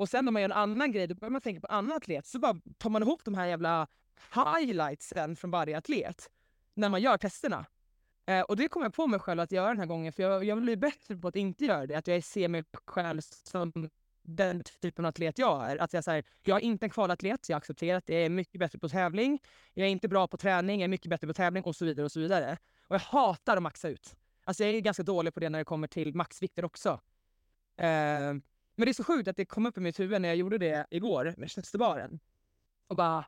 [0.00, 1.96] Och sen om man gör en annan grej, då börjar man tänka på en annan
[1.96, 2.26] atlet.
[2.26, 3.86] Så bara tar man ihop de här jävla
[4.34, 6.30] highlightsen från varje atlet
[6.74, 7.66] när man gör testerna.
[8.26, 10.44] Eh, och det kom jag på mig själv att göra den här gången, för jag,
[10.44, 11.94] jag vill bli bättre på att inte göra det.
[11.94, 13.90] Att jag ser mig själv som
[14.22, 15.76] den typen av atlet jag är.
[15.76, 18.14] Att jag, så här, jag är inte en kvalatlet, jag har accepterat det.
[18.14, 19.38] Jag är mycket bättre på tävling.
[19.74, 22.04] Jag är inte bra på träning, jag är mycket bättre på tävling och så vidare.
[22.04, 22.58] Och så vidare.
[22.88, 24.16] Och jag hatar att maxa ut.
[24.44, 27.00] Alltså jag är ganska dålig på det när det kommer till maxvikter också.
[27.76, 28.34] Eh,
[28.80, 30.58] men det är så sjukt att det kom upp i mitt huvud när jag gjorde
[30.58, 32.20] det igår med tjänstebaren.
[32.86, 33.26] Och bara,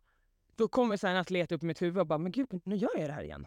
[0.57, 2.99] då kommer så en atlet upp i mitt huvud och bara, men gud, nu gör
[2.99, 3.47] jag det här igen.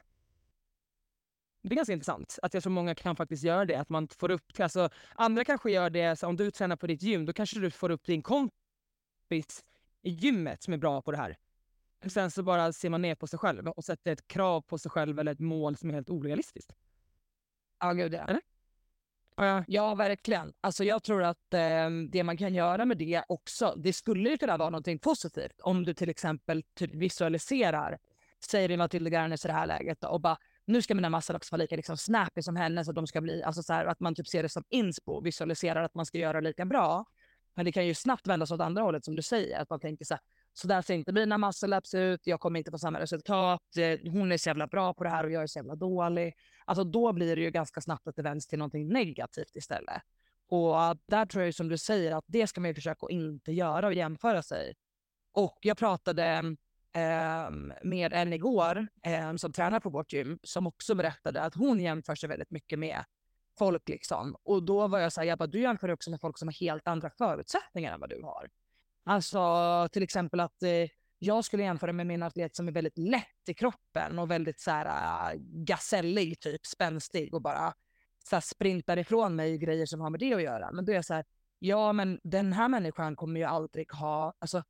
[1.61, 3.75] Det är ganska intressant att jag tror många kan faktiskt göra det.
[3.75, 7.01] Att man får upp, alltså, andra kanske gör det, så om du tränar på ditt
[7.01, 9.65] gym, då kanske du får upp din kompis
[10.01, 11.37] i gymmet som är bra på det här.
[12.07, 14.91] Sen så bara ser man ner på sig själv och sätter ett krav på sig
[14.91, 16.75] själv eller ett mål som är helt orealistiskt.
[17.79, 18.25] Ja, gud ja.
[18.27, 18.41] Eller?
[19.35, 20.53] Ja, Ja, verkligen.
[20.61, 24.37] Alltså jag tror att eh, det man kan göra med det också, det skulle ju
[24.37, 25.61] kunna vara någonting positivt.
[25.61, 27.97] Om du till exempel typ visualiserar,
[28.45, 31.35] säger det Matilda Garnes i det här läget då, och bara nu ska mina massor
[31.35, 33.85] också vara lika liksom snappy som henne så att de ska bli, alltså så här,
[33.85, 37.05] att man typ ser det som inspo, visualiserar att man ska göra lika bra.
[37.55, 40.05] Men det kan ju snabbt vändas åt andra hållet som du säger, att man tänker
[40.05, 40.21] så här,
[40.53, 44.31] så där ser inte mina muscle-ups ut, jag kommer inte få samma resultat, eh, hon
[44.31, 46.33] är så jävla bra på det här och jag är så jävla dålig.
[46.65, 50.01] Alltså då blir det ju ganska snabbt att det vänds till någonting negativt istället.
[50.47, 50.75] Och
[51.05, 53.87] där tror jag som du säger att det ska man ju försöka att inte göra
[53.87, 54.73] och jämföra sig.
[55.31, 56.55] Och jag pratade
[56.93, 57.49] eh,
[57.83, 62.15] med en igår eh, som tränar på vårt gym som också berättade att hon jämför
[62.15, 63.03] sig väldigt mycket med
[63.57, 64.35] folk liksom.
[64.43, 66.53] Och då var jag så här, jag bara, du jämför också med folk som har
[66.53, 68.49] helt andra förutsättningar än vad du har.
[69.03, 69.39] Alltså
[69.91, 70.89] till exempel att eh,
[71.25, 74.71] jag skulle jämföra med min atlet som är väldigt lätt i kroppen och väldigt så
[74.71, 77.73] här ah, äh, gasellig, typ spänstig och bara
[78.29, 80.71] så här, sprintar ifrån mig grejer som har med det att göra.
[80.71, 81.25] Men då är jag så här,
[81.59, 84.63] ja men den här människan kommer ju aldrig ha, alltså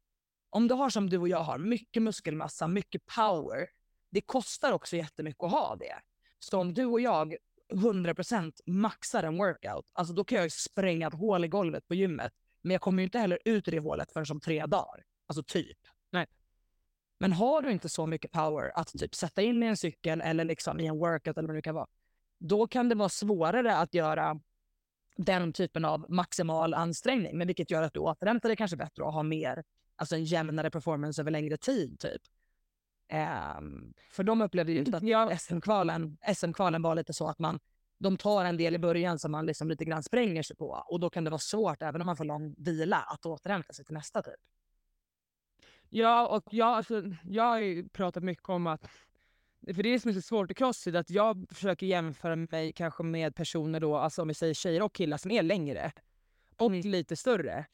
[0.49, 3.67] om du har som du och jag har, mycket muskelmassa, mycket power,
[4.09, 5.95] det kostar också jättemycket att ha det.
[6.39, 7.35] Så om du och jag
[7.73, 11.95] 100% maxar en workout, alltså då kan jag ju spränga ett hål i golvet på
[11.95, 12.33] gymmet.
[12.61, 15.03] Men jag kommer ju inte heller ut ur det hålet förrän som tre dagar.
[15.27, 15.77] Alltså typ.
[16.11, 16.27] Nej.
[17.17, 20.45] Men har du inte så mycket power att typ sätta in i en cykel eller
[20.45, 21.87] liksom i en workout eller vad det kan vara,
[22.39, 24.39] då kan det vara svårare att göra
[25.17, 29.13] den typen av maximal ansträngning, men vilket gör att du återhämtar dig kanske bättre och
[29.13, 29.63] har mer,
[29.95, 32.21] alltså en jämnare performance över längre tid typ.
[33.07, 35.37] Ehm, för de upplevde ju att Ja.
[35.37, 37.59] SM-kvalen, SM-kvalen var lite så att man,
[37.97, 40.99] de tar en del i början som man liksom lite grann spränger sig på och
[40.99, 43.93] då kan det vara svårt, även om man får lång vila, att återhämta sig till
[43.93, 44.33] nästa typ.
[45.89, 48.89] Ja, och jag, alltså, jag har ju pratat mycket om att
[49.73, 52.73] för det är det som är så svårt i crossfit, att jag försöker jämföra mig
[52.73, 55.91] kanske med personer då, alltså om vi säger tjejer och killar som är längre
[56.57, 57.65] och lite större.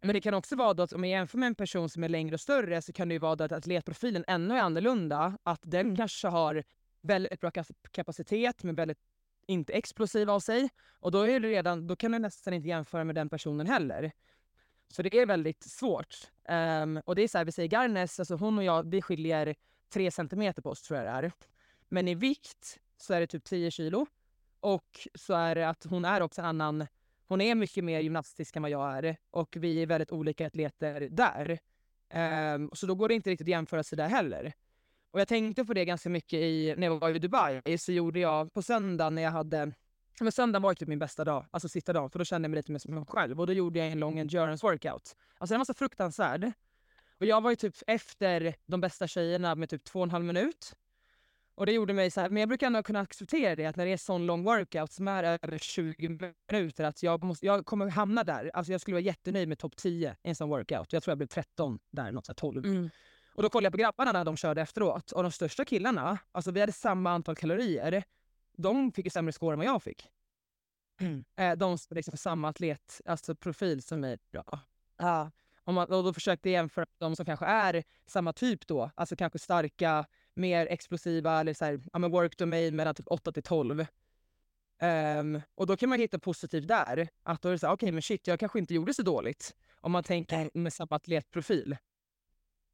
[0.00, 2.08] Men det kan också vara då att om jag jämför med en person som är
[2.08, 5.38] längre och större så kan det ju vara då att atletprofilen ännu är annorlunda.
[5.42, 6.64] Att den kanske har
[7.00, 7.50] väldigt bra
[7.90, 8.98] kapacitet men väldigt
[9.46, 10.68] inte explosiv av sig.
[11.00, 14.12] Och då, är det redan, då kan du nästan inte jämföra med den personen heller.
[14.88, 16.16] Så det är väldigt svårt.
[16.48, 19.54] Um, och det är så här, vi säger Garnes, alltså hon och jag, vi skiljer
[19.92, 21.32] tre centimeter på oss tror jag det är.
[21.88, 24.06] Men i vikt så är det typ 10 kilo.
[24.60, 26.86] Och så är det att hon är också en annan,
[27.28, 29.16] hon är mycket mer gymnastisk än vad jag är.
[29.30, 31.58] Och vi är väldigt olika atleter där.
[32.54, 34.52] Um, så då går det inte riktigt att jämföra sig där heller.
[35.10, 37.78] Och jag tänkte på det ganska mycket i, när jag var i Dubai.
[37.78, 39.72] Så gjorde jag på söndagen när jag hade
[40.24, 42.56] men söndagen var typ min bästa dag, alltså sista dagen, för då kände jag mig
[42.56, 43.40] lite mer som mig själv.
[43.40, 45.16] Och då gjorde jag en lång endurance workout.
[45.38, 46.52] Alltså den var så fruktansvärd.
[47.18, 50.24] Och jag var ju typ efter de bästa tjejerna med typ två och en halv
[50.24, 50.74] minut.
[51.54, 53.86] Och det gjorde mig så här, men jag brukar ändå kunna acceptera det att när
[53.86, 57.90] det är sån lång workout som är över 20 minuter, att jag, måste, jag kommer
[57.90, 58.50] hamna där.
[58.54, 60.92] Alltså jag skulle vara jättenöjd med topp 10 i en sån workout.
[60.92, 62.64] Jag tror jag blev 13 där, något så 12.
[62.64, 62.90] Mm.
[63.34, 65.12] Och då kollade jag på grabbarna när de körde efteråt.
[65.12, 68.04] Och de största killarna, alltså vi hade samma antal kalorier.
[68.56, 70.08] De fick ju sämre score än vad jag fick.
[71.00, 71.24] Mm.
[71.36, 74.18] Eh, de som liksom samma atlet, alltså profil som mig.
[74.30, 74.44] Då.
[74.96, 75.30] Ja.
[75.64, 79.16] Om man, och då försökte jag jämföra de som kanske är samma typ då, alltså
[79.16, 83.42] kanske starka, mer explosiva eller så här, ja, men work domain mellan typ 8 till
[83.42, 83.80] 12.
[83.80, 83.86] Um,
[84.78, 87.08] ehm, och då kan man hitta positivt där.
[87.22, 89.56] Att då är det så okej okay, men shit, jag kanske inte gjorde så dåligt.
[89.80, 91.76] Om man tänker med samma atletprofil.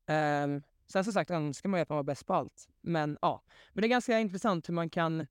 [0.08, 2.68] Um, sen som sagt önskar man ju att man var bäst på allt.
[2.80, 3.42] Men ja,
[3.72, 5.26] men det är ganska intressant hur man kan...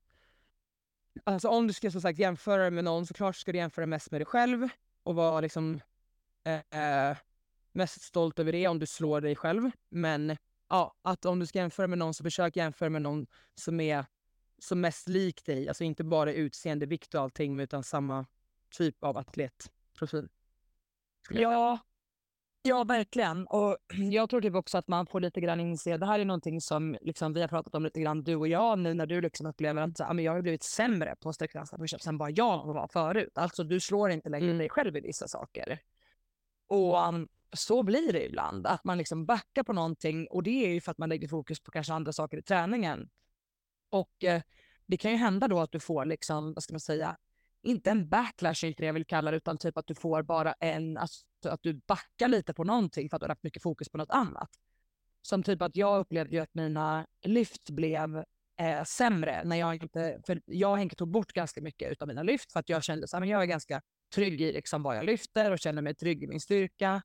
[1.24, 4.10] Alltså om du ska som sagt jämföra med någon, så klart ska du jämföra mest
[4.10, 4.68] med dig själv
[5.02, 5.80] och vara liksom
[6.44, 7.16] eh,
[7.72, 9.70] mest stolt över det om du slår dig själv.
[9.88, 10.36] Men
[10.68, 14.06] ja, att om du ska jämföra med någon så försök jämföra med någon som är
[14.58, 15.68] som mest lik dig.
[15.68, 18.26] Alltså inte bara utseende, vikt och allting utan samma
[18.70, 20.28] typ av atletprofil.
[21.30, 21.78] Ja,
[22.64, 23.46] Ja, verkligen.
[23.46, 23.76] Och
[24.10, 26.96] jag tror typ också att man får lite grann inse, det här är någonting som
[27.00, 29.82] liksom vi har pratat om lite grann du och jag nu när du liksom upplever
[29.82, 33.38] att så, men jag har blivit sämre på sträckdansa push än vad jag var förut.
[33.38, 34.58] Alltså du slår inte längre mm.
[34.58, 35.78] dig själv i vissa saker.
[36.66, 40.72] Och um, så blir det ibland, att man liksom backar på någonting och det är
[40.72, 43.08] ju för att man lägger fokus på kanske andra saker i träningen.
[43.90, 44.42] Och eh,
[44.86, 47.16] det kan ju hända då att du får liksom, vad ska man säga,
[47.62, 50.52] inte en backlash inte det jag vill kalla det, utan typ att du får bara
[50.52, 53.88] en, alltså, att du backar lite på någonting för att du har haft mycket fokus
[53.88, 54.50] på något annat.
[55.22, 58.24] Som typ att jag upplevde ju att mina lyft blev
[58.60, 62.22] eh, sämre när jag inte, för jag och Henke tog bort ganska mycket av mina
[62.22, 63.82] lyft för att jag kände att jag är ganska
[64.14, 67.02] trygg i liksom vad jag lyfter och känner mig trygg i min styrka.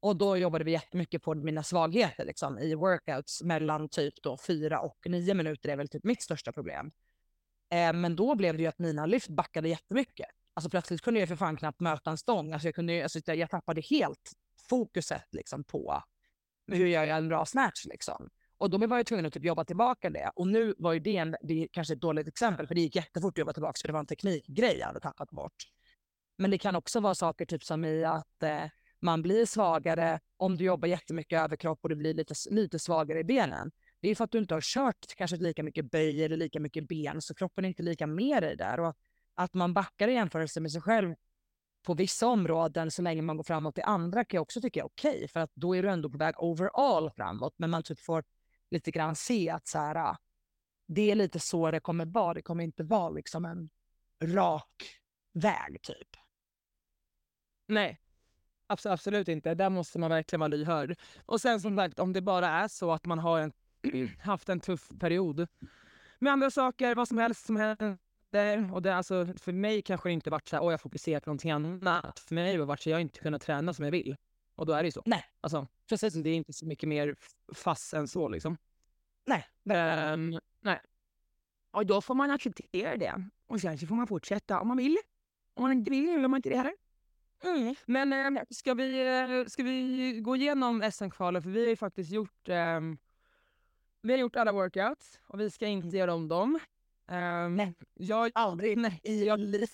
[0.00, 4.80] Och då jobbade vi jättemycket på mina svagheter liksom, i workouts mellan typ då fyra
[4.80, 6.90] och nio minuter är väl typ mitt största problem.
[7.70, 10.28] Eh, men då blev det ju att mina lyft backade jättemycket.
[10.54, 12.52] Alltså plötsligt kunde jag för fan knappt möta en stång.
[12.52, 14.32] Alltså jag, kunde, alltså jag tappade helt
[14.68, 16.02] fokuset liksom på
[16.66, 18.30] hur jag gör en bra snatch liksom.
[18.58, 20.30] Och då var jag tvungen att typ jobba tillbaka det.
[20.34, 22.96] Och nu var ju det, en, det är kanske ett dåligt exempel, för det gick
[22.96, 25.64] jättefort att jobba tillbaka, så det var en teknikgrej jag hade tappat bort.
[26.38, 28.64] Men det kan också vara saker typ som i att eh,
[29.00, 33.24] man blir svagare om du jobbar jättemycket överkropp och du blir lite, lite svagare i
[33.24, 33.70] benen.
[34.00, 36.88] Det är för att du inte har kört kanske lika mycket böj eller lika mycket
[36.88, 38.80] ben, så kroppen är inte lika med dig där.
[38.80, 38.96] Och
[39.34, 41.14] att man backar i jämförelse med sig själv
[41.82, 44.84] på vissa områden så länge man går framåt i andra kan jag också tycka är
[44.84, 47.54] okej, okay, för att då är du ändå på väg overall framåt.
[47.56, 48.24] Men man typ får
[48.70, 50.16] lite grann se att så här, ah,
[50.86, 52.34] det är lite så det kommer vara.
[52.34, 53.70] Det kommer inte vara liksom en
[54.34, 55.00] rak
[55.32, 56.08] väg typ.
[57.66, 58.00] Nej,
[58.66, 59.54] absolut inte.
[59.54, 60.98] Där måste man verkligen vara lyhörd.
[61.26, 63.52] Och sen som sagt, om det bara är så att man har en,
[64.20, 65.48] haft en tuff period
[66.18, 67.98] med andra saker, vad som helst som händer.
[68.72, 71.30] Och det, alltså, för mig kanske det inte varit så här, åh jag fokuserar på
[71.30, 72.18] någonting annat.
[72.18, 74.16] För mig har det varit så jag inte kunnat träna som jag vill.
[74.54, 75.02] Och då är det ju så.
[75.06, 75.24] Nej.
[75.40, 76.14] Alltså, precis.
[76.14, 77.16] Det är inte så mycket mer
[77.54, 78.56] fast än så liksom.
[79.26, 79.46] Nej.
[80.12, 80.80] Um, nej.
[81.70, 83.24] Och då får man acceptera det.
[83.46, 84.96] Och sen så får man fortsätta om man vill.
[85.54, 86.74] Om man inte vill vill man inte det heller.
[87.44, 87.74] Mm.
[87.86, 91.42] Men äh, ska, vi, äh, ska vi gå igenom SM-kvalet?
[91.42, 92.80] För vi har ju faktiskt gjort, äh,
[94.08, 96.58] vi har gjort alla workouts och vi ska inte göra om dem.
[97.06, 99.40] Um, nej, jag, aldrig nej, i jag,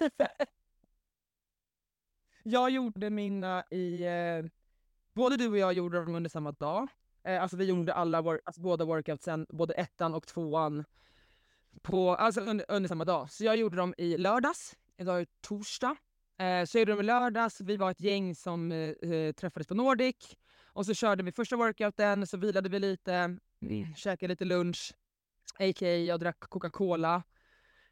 [2.42, 4.04] jag gjorde mina i...
[4.04, 4.50] Eh,
[5.12, 6.88] både du och jag gjorde dem under samma dag.
[7.24, 10.84] Eh, alltså vi gjorde alla wor alltså båda workoutsen, både ettan och tvåan,
[11.82, 13.30] på, alltså under, under samma dag.
[13.30, 15.96] Så jag gjorde dem i lördags, idag är torsdag.
[16.38, 19.74] Eh, så gjorde de i lördags, vi var ett gäng som eh, eh, träffades på
[19.74, 20.36] Nordic.
[20.74, 23.94] Och så körde vi första workouten, så vilade vi lite, mm.
[23.94, 24.92] käkade lite lunch.
[25.58, 25.88] A.k.a.
[25.88, 27.22] jag drack Coca-Cola.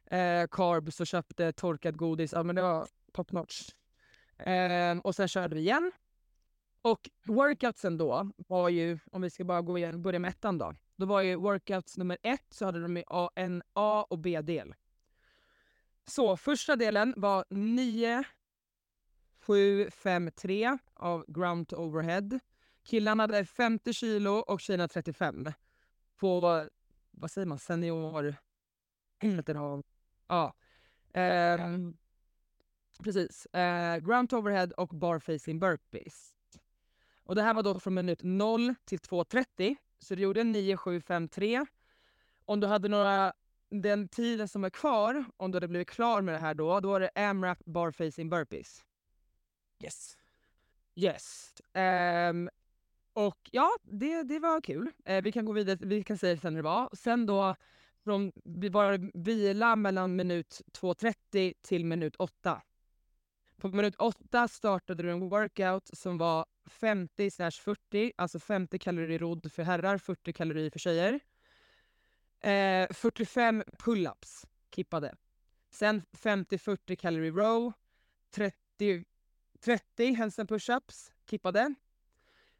[0.05, 2.33] Eh, carbs och köpte torkat godis.
[2.33, 3.69] Ja men det var top notch.
[4.37, 5.91] Eh, och sen körde vi igen.
[6.81, 10.73] Och workoutsen då var ju, om vi ska bara gå igen, börja med ettan då.
[10.95, 13.03] Då var ju workouts nummer ett så hade de
[13.35, 14.75] en A och B-del.
[16.05, 18.23] Så första delen var 9,
[19.39, 22.39] 7, 5, 3 av ground to overhead.
[22.83, 25.47] Killarna hade 50 kilo och tjejerna 35.
[26.23, 26.69] På,
[27.11, 28.35] vad säger man, senior...
[30.27, 30.53] Ja.
[31.13, 31.69] Eh,
[33.03, 33.45] precis.
[33.45, 36.33] Eh, ground overhead och bar facing burpees.
[37.23, 39.75] Och det här var då från minut 0 till 2.30.
[39.99, 41.65] Så du gjorde 9, 7, 5, 3.
[42.45, 43.33] Om du hade några
[43.69, 46.95] den tiden som är kvar, om du hade blivit klar med det här då, då
[46.95, 48.83] är det AMRAP bar facing burpees.
[49.83, 50.17] Yes.
[50.95, 51.53] Yes.
[51.73, 52.49] Um,
[53.13, 54.91] och ja, det, det var kul.
[55.05, 56.89] Eh, vi kan gå vidare, vi kan säga sen hur det var.
[56.93, 57.55] Sen då,
[58.03, 58.69] från, vi
[59.13, 62.61] vila mellan minut 2.30 till minut 8.
[63.57, 69.51] På minut 8 startade du en workout som var 50 40, alltså 50 kalorier rodd
[69.51, 71.19] för herrar, 40 kalorier för tjejer.
[72.39, 74.45] Eh, 45 pull-ups
[74.75, 75.15] kippade.
[75.69, 77.73] Sen 50-40 calorie row.
[78.31, 79.03] 30,
[79.59, 81.73] 30 hälsen push-ups kippade.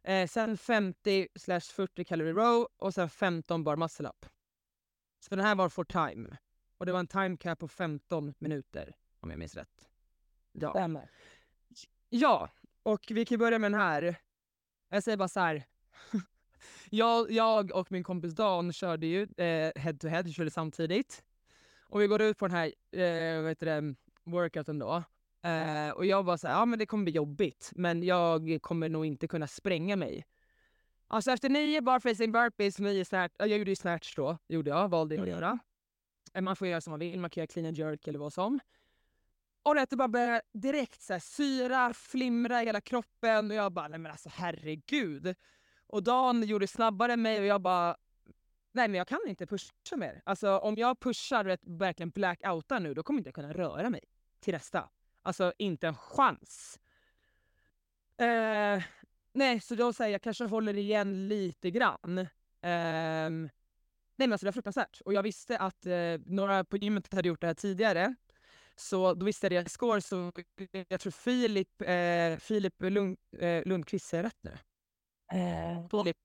[0.04, 1.28] Eh, sen 50
[1.72, 4.26] 40 calorie row och sen 15 bar muscle up.
[5.20, 6.36] Så den här var for time.
[6.78, 9.88] Och det var en time cap på 15 minuter om jag minns rätt.
[10.52, 10.70] Ja.
[10.70, 11.10] Stämmer.
[12.10, 12.50] Ja,
[12.82, 14.16] och vi kan börja med den här.
[14.88, 15.64] Jag säger bara så här.
[16.90, 21.24] jag, jag och min kompis Dan körde ju eh, head to head, körde samtidigt.
[21.80, 25.02] Och vi går ut på den här eh, vad heter det, workouten då.
[25.44, 28.88] Eh, och jag var så här, ja men det kommer bli jobbigt, men jag kommer
[28.88, 30.26] nog inte kunna spränga mig.
[31.08, 35.14] Alltså efter nio barfacing burpees, nio snatch, jag gjorde ju snatch då, gjorde jag, valde
[35.14, 35.58] jag att göra.
[36.34, 38.32] Eh, man får göra som man vill, man kan göra clean and jerk eller vad
[38.32, 38.60] som.
[39.62, 43.88] Och det bara började direkt så här, syra, flimra i hela kroppen och jag bara,
[43.88, 45.34] nej men alltså herregud.
[45.86, 47.96] Och Dan gjorde snabbare än mig och jag bara,
[48.72, 50.22] nej men jag kan inte pusha mer.
[50.24, 54.00] Alltså om jag pushar och verkligen blackoutar nu, då kommer jag inte kunna röra mig
[54.40, 54.88] till nästa.
[55.24, 56.80] Alltså inte en chans.
[58.18, 58.82] Eh,
[59.32, 62.18] nej, så då säger jag kanske håller igen lite grann.
[62.18, 63.50] Eh, nej
[64.16, 65.00] men alltså det var fruktansvärt.
[65.04, 65.94] Och jag visste att eh,
[66.26, 68.14] några på gymmet hade gjort det här tidigare.
[68.76, 70.32] Så då visste jag deras score, så
[70.88, 74.58] jag tror Filip, eh, Filip Lund, eh, Lundqvist, säger rätt nu?
[75.38, 76.16] Eh, Filip,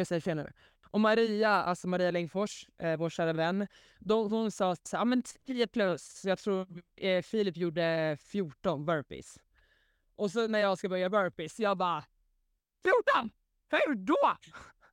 [0.00, 0.52] jag säger fel nu.
[0.90, 3.66] Och Maria, alltså Maria Längfors, eh, vår kära vän,
[3.98, 6.24] de, hon sa att ja men 10 plus.
[6.24, 9.38] Jag tror eh, Filip gjorde 14 burpees.
[10.16, 12.04] Och så när jag ska börja burpees, jag bara
[12.82, 13.30] 14!
[13.70, 14.36] Hur då?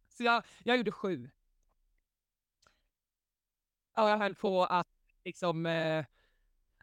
[0.09, 1.29] Så jag, jag gjorde sju.
[3.95, 4.87] Ja, jag höll på att
[5.23, 6.05] liksom eh,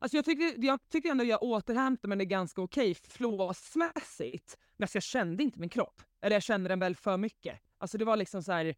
[0.05, 4.59] Alltså jag tyckte, jag tyckte ändå jag återhämtade mig ganska okej okay, flåsmässigt.
[4.77, 6.03] Men alltså jag kände inte min kropp.
[6.21, 7.61] Eller jag kände den väl för mycket.
[7.85, 8.75] Alltså det var liksom så här.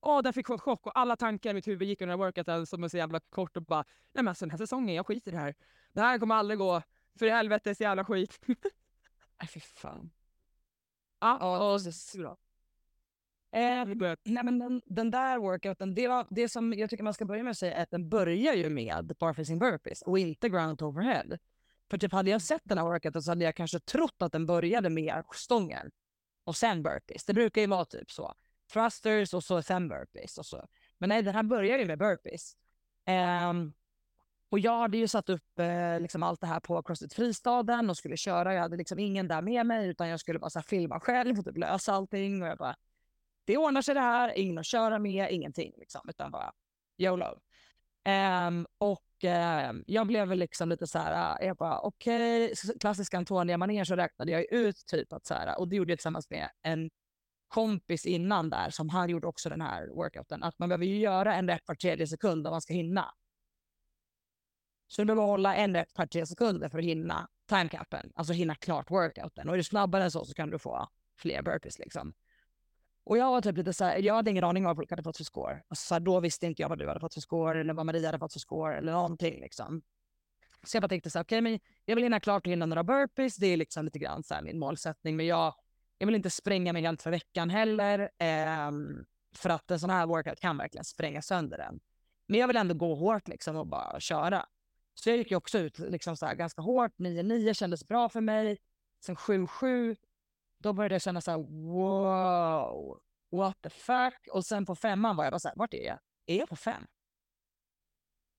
[0.00, 2.84] Åh, den fick en chock och alla tankar i mitt huvud gick under workouten som
[2.84, 5.34] är så jävla kort och bara, nej men alltså den här säsongen, jag skiter i
[5.34, 5.54] det här.
[5.92, 6.82] Det här kommer aldrig gå.
[7.18, 8.40] För i helvetes jävla skit.
[8.46, 10.10] nej fy fan.
[11.20, 12.36] Ja, och, och så,
[13.52, 13.86] Eh,
[14.24, 17.42] nej men den, den, där workouten, det, var, det som jag tycker man ska börja
[17.42, 21.38] med att säga är att den börjar ju med barfacing burpees och inte ground overhead.
[21.90, 24.46] För typ hade jag sett den här workouten så hade jag kanske trott att den
[24.46, 25.90] började med stången
[26.44, 27.24] och sen burpees.
[27.24, 28.34] Det brukar ju vara typ så.
[28.72, 30.66] Thrusters och så sen burpees och så.
[30.98, 32.56] Men nej, den här börjar ju med burpees.
[33.50, 33.72] Um,
[34.48, 37.96] och jag hade ju satt upp eh, liksom allt det här på Crossfit Fristaden och
[37.96, 38.54] skulle köra.
[38.54, 41.38] Jag hade liksom ingen där med mig utan jag skulle bara så här, filma själv
[41.38, 42.42] och typ lösa allting.
[42.42, 42.76] Och jag bara,
[43.44, 46.52] det ordnar sig det här, ingen att köra med, ingenting liksom, utan bara
[46.98, 47.40] YOLO.
[48.48, 52.78] Um, och eh, jag blev väl liksom lite så här, ah, jag bara okej, okay.
[52.80, 55.98] klassiska Antonia manér så räknade jag ut typ att så här, och det gjorde jag
[55.98, 56.90] tillsammans med en
[57.48, 61.34] kompis innan där som han gjorde också den här workouten, att man behöver ju göra
[61.34, 63.14] en rep var tredje sekund om man ska hinna.
[64.88, 68.54] Så du behöver hålla en rep per tredje sekunder för att hinna timecapen, alltså hinna
[68.54, 69.48] klart workouten.
[69.48, 72.14] Och är du snabbare än så så kan du få fler burpees liksom.
[73.04, 75.02] Och jag var typ lite så här, jag hade ingen aning om vad folk hade
[75.02, 75.62] fått för score.
[75.68, 77.86] Alltså så här, då visste inte jag vad du hade fått för score eller vad
[77.86, 79.82] Maria hade fått för score eller någonting liksom.
[80.62, 82.66] Så jag bara tänkte så här, okej, okay, men jag vill hinna klart och hinna
[82.66, 83.36] några burpees.
[83.36, 85.16] Det är liksom lite grann så här min målsättning.
[85.16, 85.54] Men jag,
[85.98, 88.00] jag vill inte spränga mig helt för veckan heller.
[88.18, 88.70] Eh,
[89.34, 91.80] för att en sån här workout kan verkligen spränga sönder den.
[92.26, 94.46] Men jag vill ändå gå hårt liksom och bara köra.
[94.94, 96.92] Så jag gick ju också ut liksom så här, ganska hårt.
[96.96, 98.58] 9-9 kändes bra för mig.
[99.04, 99.96] Sen 7-7
[100.64, 101.38] då började jag känna så här,
[101.72, 103.00] wow,
[103.30, 104.28] what the fuck?
[104.32, 105.98] Och sen på femman var jag bara så här, vart är jag?
[106.26, 106.86] Är jag på fem?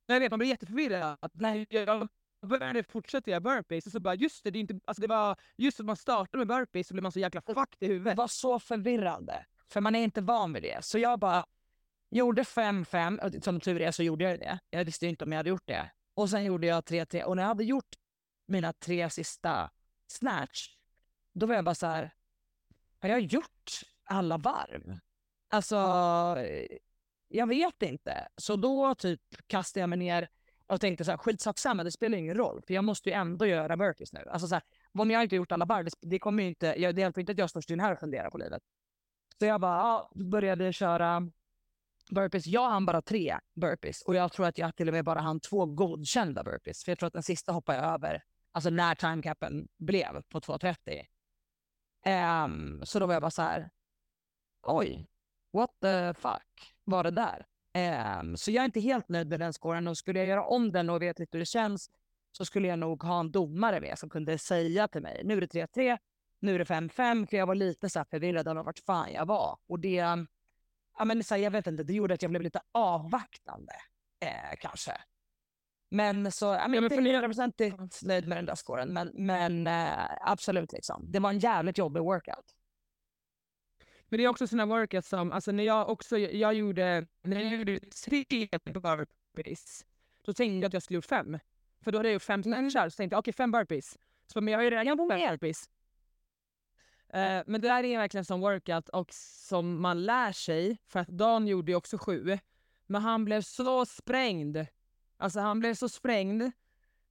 [0.05, 1.31] Jag vet, man blir jätteförvirrad.
[1.33, 2.07] Nej, jag
[2.41, 5.39] började fortsätta göra burpees och så bara just det, det, är inte, alltså det var
[5.57, 8.17] just att man startade med burpees så blev man så jäkla fucked i Det huvudet.
[8.17, 9.45] var så förvirrande.
[9.67, 10.85] För man är inte van vid det.
[10.85, 11.45] Så jag bara
[12.09, 13.37] gjorde 5-5.
[13.37, 14.59] och Som tur är så gjorde jag det.
[14.69, 15.91] Jag visste inte om jag hade gjort det.
[16.13, 17.23] Och sen gjorde jag 3-3.
[17.23, 17.95] Och när jag hade gjort
[18.47, 19.69] mina tre sista
[20.07, 20.75] snatch,
[21.35, 22.13] då var jag bara så här.
[22.99, 24.99] Har jag gjort alla varv?
[25.49, 25.75] Alltså,
[26.39, 26.77] eh,
[27.27, 28.27] jag vet inte.
[28.37, 30.29] Så då typ kastade jag mig ner
[30.67, 32.61] och tänkte så här, skitsamma, det spelar ingen roll.
[32.67, 34.25] För jag måste ju ändå göra burpees nu.
[34.29, 34.63] Alltså så här,
[34.93, 37.49] om jag inte gjort alla varv, det, kommer inte, jag, det hjälper inte att jag
[37.49, 38.61] står still här och funderar på livet.
[39.39, 41.31] Så jag bara, ja, började köra
[42.11, 42.47] burpees.
[42.47, 45.39] Jag hann bara tre burpees och jag tror att jag till och med bara hann
[45.39, 46.83] två godkända burpees.
[46.83, 51.05] För jag tror att den sista hoppade jag över, alltså när timecapen blev på 2.30.
[52.05, 53.69] Um, så då var jag bara så här,
[54.63, 55.07] oj,
[55.53, 57.45] what the fuck var det där?
[58.19, 60.71] Um, så jag är inte helt nöjd med den scoren och skulle jag göra om
[60.71, 61.89] den och vet lite hur det känns
[62.31, 65.41] så skulle jag nog ha en domare med som kunde säga till mig, nu är
[65.41, 65.97] det 3-3,
[66.39, 69.25] nu är det 5-5, för jag var lite så här förvirrad över vart fan jag
[69.25, 69.57] var.
[69.67, 70.27] Och det,
[70.97, 73.73] ja men så här, jag vet inte, det gjorde att jag blev lite avvaktande,
[74.19, 74.91] eh, kanske.
[75.89, 80.73] Men så, jag är inte hundraprocentigt nöjd med den där scoren, men, men eh, absolut
[80.73, 81.11] liksom.
[81.11, 82.55] Det var en jävligt jobbig workout.
[84.09, 87.53] Men det är också såna workouts som, alltså när jag också, jag gjorde, när jag
[87.53, 89.85] gjorde tre burpees,
[90.21, 91.39] då tänkte jag att jag skulle gjort fem.
[91.81, 93.97] För då hade jag gjort fem snatchar, så tänkte jag okej fem burpees.
[94.27, 95.69] Så, men jag har ju redan gjort fem burpees.
[97.09, 100.99] Eh, men det där är verkligen en sån workout och som man lär sig, för
[100.99, 102.37] att Dan gjorde ju också sju,
[102.85, 104.57] men han blev så sprängd.
[105.17, 106.51] Alltså han blev så sprängd,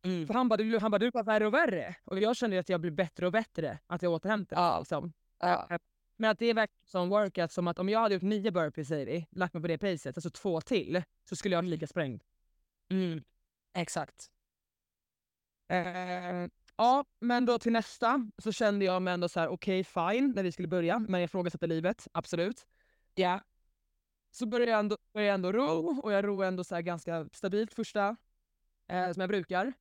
[0.03, 1.97] för han bara, du, han bara du var värre och värre.
[2.05, 4.61] Och jag kände att jag blev bättre och bättre, att jag återhämtade.
[4.61, 4.79] Ja.
[4.79, 5.13] Liksom.
[5.39, 5.79] Ja.
[6.17, 8.91] Men att det är verkligen som workout som att om jag hade gjort nio burpees
[8.91, 12.23] vi, lagt mig på det pacet, alltså två till, så skulle jag vara lika sprängd.
[12.91, 13.25] Mm.
[13.75, 14.31] Exakt.
[15.69, 20.33] Eh, ja, men då till nästa så kände jag mig ändå så här: okej fine
[20.37, 22.67] när vi skulle börja, men jag ifrågasatte livet, absolut.
[23.15, 23.41] Ja.
[24.35, 27.29] Så började jag ändå, började jag ändå ro och jag ror ändå så här ganska
[27.33, 28.17] stabilt första,
[28.89, 29.73] eh, som jag brukar.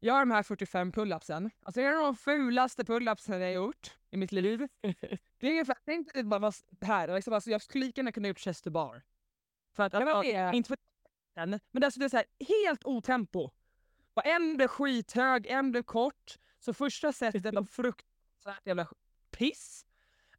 [0.00, 1.50] Jag har de här 45 pull-upsen.
[1.62, 4.68] Alltså det är de fulaste pull-upsen jag har gjort i mitt liv.
[5.38, 8.28] Det är ungefär, tänk dig bara vad här, liksom, alltså jag skulle lika gärna kunna
[8.28, 9.02] gjort chest to bar.
[9.72, 10.76] För att, men alltså, det- inte för
[11.70, 12.26] men det är, det så här,
[12.64, 13.50] helt otempo.
[14.14, 16.38] Och en blev skithög, en blev kort.
[16.58, 18.88] Så första setet var fruktansvärt jävla
[19.30, 19.86] piss.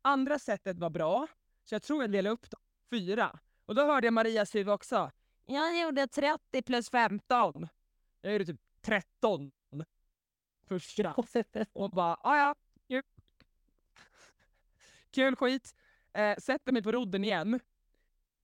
[0.01, 1.27] Andra setet var bra,
[1.63, 2.61] så jag tror jag delade upp dem
[2.99, 3.39] fyra.
[3.65, 5.11] Och då hörde jag Marias huvud också.
[5.45, 7.67] Jag gjorde 30 plus 15.
[8.21, 9.51] Jag gjorde typ 13.
[10.67, 11.13] Första.
[11.73, 12.55] Och bara, ja ja,
[12.87, 13.03] kul.
[15.11, 15.75] Kul skit.
[16.13, 17.59] Eh, sätter mig på rodden igen.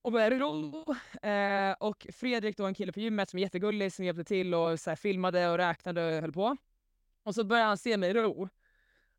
[0.02, 0.86] Och börjar ro.
[1.30, 4.80] Eh, och Fredrik då, en kille på gymmet som är jättegullig som hjälpte till och
[4.80, 6.58] så här, filmade och räknade och höll på.
[7.24, 8.50] Och så börjar han se mig ro.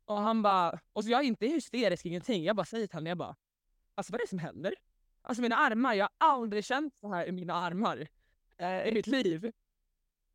[0.05, 2.43] Och han bara, och så jag är inte hysterisk, ingenting.
[2.43, 3.35] Jag bara säger till honom, jag bara,
[3.95, 4.73] alltså vad är det som händer?
[5.25, 8.07] Alltså mina armar, jag har aldrig känt så här i mina armar
[8.57, 9.51] eh, i mitt liv.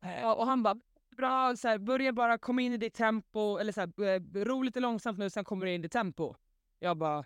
[0.03, 0.79] Eh, och han bara,
[1.17, 4.79] bra, så här, börja bara komma in i ditt tempo, eller så här, ro lite
[4.79, 6.35] långsamt nu, sen kommer du in i tempo.
[6.79, 7.19] Jag bara,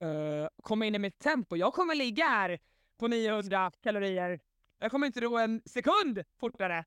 [0.00, 1.56] eh, komma in i mitt tempo?
[1.56, 2.58] Jag kommer ligga här
[2.98, 4.40] på 900 kalorier.
[4.78, 6.84] Jag kommer inte ro en sekund fortare.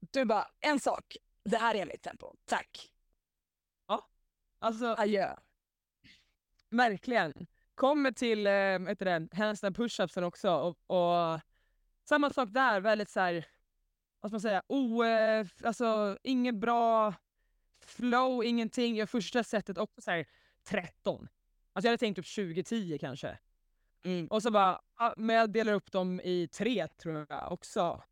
[0.00, 1.16] Du bara, en sak.
[1.44, 2.34] Det här är mitt tempo.
[2.44, 2.90] Tack.
[4.64, 5.36] Alltså, Adjö.
[6.70, 7.46] verkligen.
[7.74, 8.46] Kommer till,
[8.88, 11.40] heter det, handstand push-upsen också och, och
[12.04, 13.46] samma sak där, väldigt så här,
[14.20, 17.14] vad ska man säga, o, eh, alltså ingen bra
[17.80, 18.96] flow, ingenting.
[18.96, 20.26] Jag första setet också så här
[20.64, 21.28] 13.
[21.72, 23.38] Alltså jag hade tänkt upp 20-10 kanske.
[24.04, 24.26] Mm.
[24.26, 28.02] Och så bara, ja, men jag delar upp dem i tre tror jag också.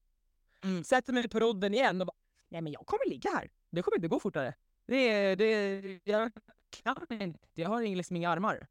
[0.64, 0.84] Mm.
[0.84, 2.16] Sätter mig på rodden igen och bara,
[2.48, 3.50] nej men jag kommer ligga här.
[3.70, 4.54] Det kommer inte gå fortare.
[4.86, 6.32] Det det är, jag
[6.82, 8.66] kan inte, jag har liksom inga armar.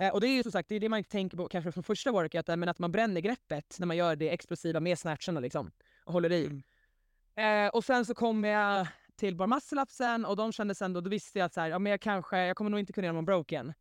[0.00, 1.84] Eh, och det är ju som sagt, det är det man tänker på kanske från
[1.84, 5.70] första workouten, men att man bränner greppet när man gör det explosiva med snatcherna liksom.
[6.04, 6.62] Och håller i.
[7.36, 8.86] Eh, och sen så kommer jag
[9.16, 11.78] till bar muscle upsen och de kände sen då, visste jag att så här, ja,
[11.78, 13.74] men jag kanske, jag kommer nog inte kunna göra någon broken.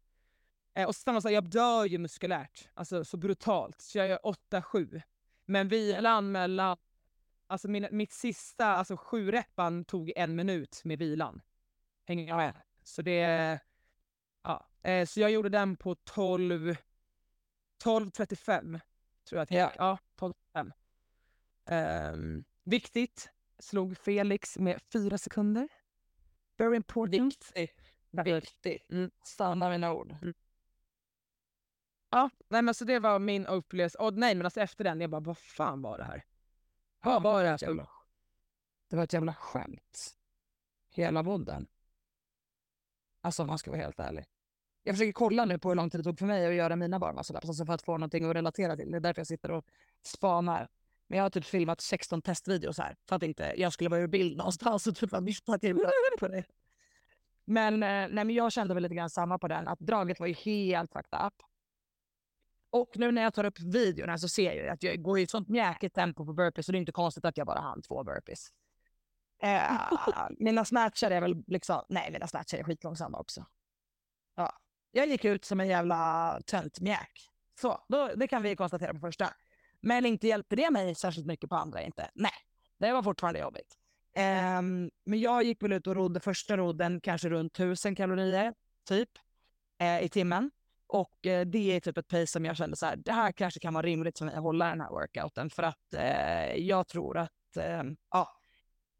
[0.73, 3.81] Eh, och sen så här, jag dör ju muskulärt, alltså så brutalt.
[3.81, 4.19] Så jag gör
[4.51, 5.01] 8-7.
[5.45, 6.77] Men vilan mellan,
[7.47, 11.41] alltså min, mitt sista, alltså sju reppan tog en minut med vilan.
[12.05, 12.53] Hänger jag med?
[12.83, 13.59] Så det,
[14.43, 14.67] ja.
[14.83, 16.75] Eh, så jag gjorde den på 12,
[17.83, 18.79] 12.35.
[19.29, 19.69] Tror jag jag Ja.
[19.69, 19.75] gick.
[19.79, 20.71] Ja, 12.35.
[21.65, 23.29] Ehm, viktigt,
[23.59, 25.67] slog Felix med fyra sekunder.
[26.57, 27.51] Very important.
[27.53, 27.79] Viktigt.
[28.11, 28.89] Viktigt.
[28.89, 29.11] Mm.
[29.23, 30.15] Stanna mina ord.
[32.09, 33.97] Ja, nej men så det var min upplevelse.
[33.97, 36.25] Och nej men alltså efter den, jag bara vad fan var det här?
[37.03, 37.87] Vad var det här för
[38.89, 40.15] det var ett jävla skämt.
[40.89, 41.67] Hela vodden.
[43.21, 44.25] Alltså om man ska vara helt ärlig.
[44.83, 46.99] Jag försöker kolla nu på hur lång tid det tog för mig att göra mina
[46.99, 48.91] barnmasslaps, alltså för att få någonting att relatera till.
[48.91, 49.65] Det är därför jag sitter och
[50.05, 50.67] spanar.
[51.07, 54.07] Men jag har typ filmat 16 testvideos här för att inte jag skulle vara ur
[54.07, 55.61] bild någonstans och typ ha missat
[56.19, 56.43] på det.
[57.45, 60.27] Men, eh, nej, men jag kände väl lite grann samma på den, att draget var
[60.27, 61.33] ju helt fucked up.
[62.69, 65.29] Och nu när jag tar upp videorna så ser jag att jag går i ett
[65.29, 68.03] sånt mjäkigt tempo på burpees så det är inte konstigt att jag bara hann två
[68.03, 68.49] burpees.
[69.43, 69.91] Eh,
[70.39, 73.45] mina snatchar är väl liksom, nej mina snatchar är skitlångsamma också.
[74.35, 74.59] Ja.
[74.95, 77.29] Jag gick ut som en jävla töntmjäk.
[77.61, 79.33] Så, då, det kan vi konstatera på första.
[79.81, 82.09] Men inte hjälpte det mig särskilt mycket på andra inte.
[82.13, 82.31] Nej,
[82.79, 83.77] det var fortfarande jobbigt.
[84.17, 88.53] Um, men jag gick väl ut och rodde första rodden kanske runt 1000 kalorier
[88.87, 89.09] typ
[89.79, 90.51] eh, i timmen.
[90.87, 93.59] Och eh, det är typ ett pace som jag kände så här, det här kanske
[93.59, 97.17] kan vara rimligt för mig att hålla den här workouten för att eh, jag tror
[97.17, 98.29] att ehm, ja,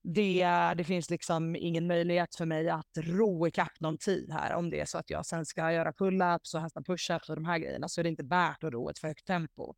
[0.03, 0.45] det,
[0.77, 4.53] det finns liksom ingen möjlighet för mig att ro ikapp någon tid här.
[4.53, 7.45] Om det är så att jag sen ska göra pull-ups och hästa push-ups och de
[7.45, 9.73] här grejerna så är det inte värt att ro ett för högt tempo.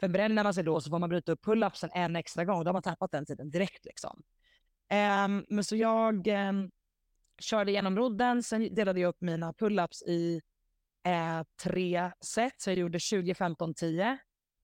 [0.00, 2.64] För bränner man sig då så får man bryta upp pull-upsen en extra gång.
[2.64, 4.22] Då har man tappat den tiden direkt liksom.
[4.92, 6.70] Um, men så jag um,
[7.38, 10.40] körde igenom rodden, sen delade jag upp mina pull-ups i
[11.08, 12.54] uh, tre set.
[12.60, 14.18] Så jag gjorde 20, 15, 10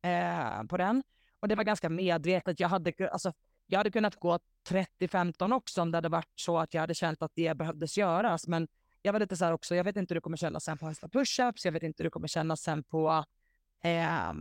[0.07, 1.03] uh, på den.
[1.41, 2.61] Och det var ganska medvetet.
[2.61, 3.33] Jag hade, alltså,
[3.67, 4.39] jag hade kunnat gå
[4.69, 8.47] 30-15 också om det hade varit så att jag hade känt att det behövdes göras.
[8.47, 8.69] Men
[9.03, 10.87] jag var lite så här också, jag vet inte hur det kommer kännas sen på
[10.87, 13.25] hästa pushups, jag vet inte hur det kommer kännas sen på,
[13.83, 14.33] eh,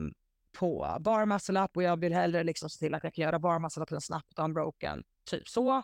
[0.51, 3.39] på bar muscle up och jag vill hellre liksom se till att jag kan göra
[3.39, 5.83] bar muscle up snabbt och unbroken, typ så.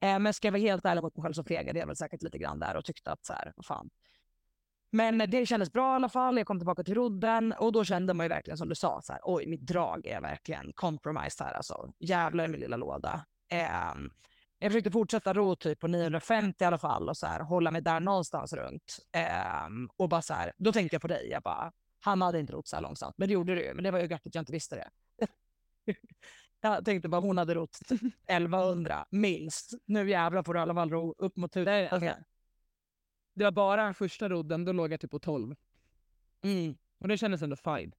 [0.00, 2.22] Eh, men ska jag vara helt ärlig mot mig själv så fegade jag väl säkert
[2.22, 3.90] lite grann där och tyckte att så här, vad fan.
[4.90, 6.36] Men det kändes bra i alla fall.
[6.36, 9.12] Jag kom tillbaka till rodden och då kände man ju verkligen som du sa, så
[9.12, 11.92] här, oj, mitt drag är verkligen compromised här alltså.
[11.98, 13.24] Jävlar i min lilla låda.
[13.94, 14.10] Um,
[14.58, 17.82] jag försökte fortsätta ro typ på 950 i alla fall och så här, hålla mig
[17.82, 18.98] där någonstans runt.
[19.66, 21.28] Um, och bara så här, då tänkte jag på dig.
[21.30, 23.14] Jag bara, han hade inte rott så här långsamt.
[23.18, 24.88] Men det gjorde du Men det var ju gött att jag inte visste det.
[26.60, 27.78] jag tänkte bara hon hade rott
[28.26, 29.70] 1100 minst.
[29.84, 32.14] Nu jävlar får du i alla fall ro upp mot 1000.
[33.38, 35.56] Det var bara första rodden, då låg jag typ på 12.
[36.42, 36.76] Mm.
[36.98, 37.92] Och det kändes ändå fine.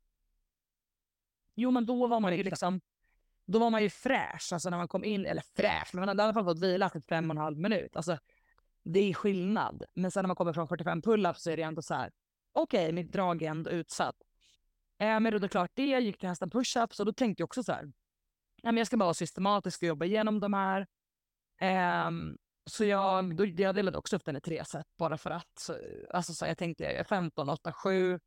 [1.55, 2.81] Jo men då var man ju liksom
[3.45, 6.21] då var man ju fräsch, alltså när man kom in, eller fräsch, men man hade
[6.21, 7.95] i alla fall fått vila efter fem och en halv minut.
[7.95, 8.17] Alltså,
[8.83, 9.83] det är skillnad.
[9.93, 12.11] Men sen när man kommer från 45 pull-ups så är det ändå så här,
[12.53, 14.15] okej, okay, mitt drag är ändå utsatt.
[14.99, 17.63] Eh, men då det klart det, gick till hästen push-ups och då tänkte jag också
[17.63, 17.93] så här, nej,
[18.63, 20.87] men jag ska bara vara systematisk och jobba igenom de här.
[21.61, 22.11] Eh,
[22.69, 25.75] så jag, då, jag delade också upp den i tre set bara för att, så,
[26.09, 28.19] alltså så jag tänkte jag gör 15, 8, 7.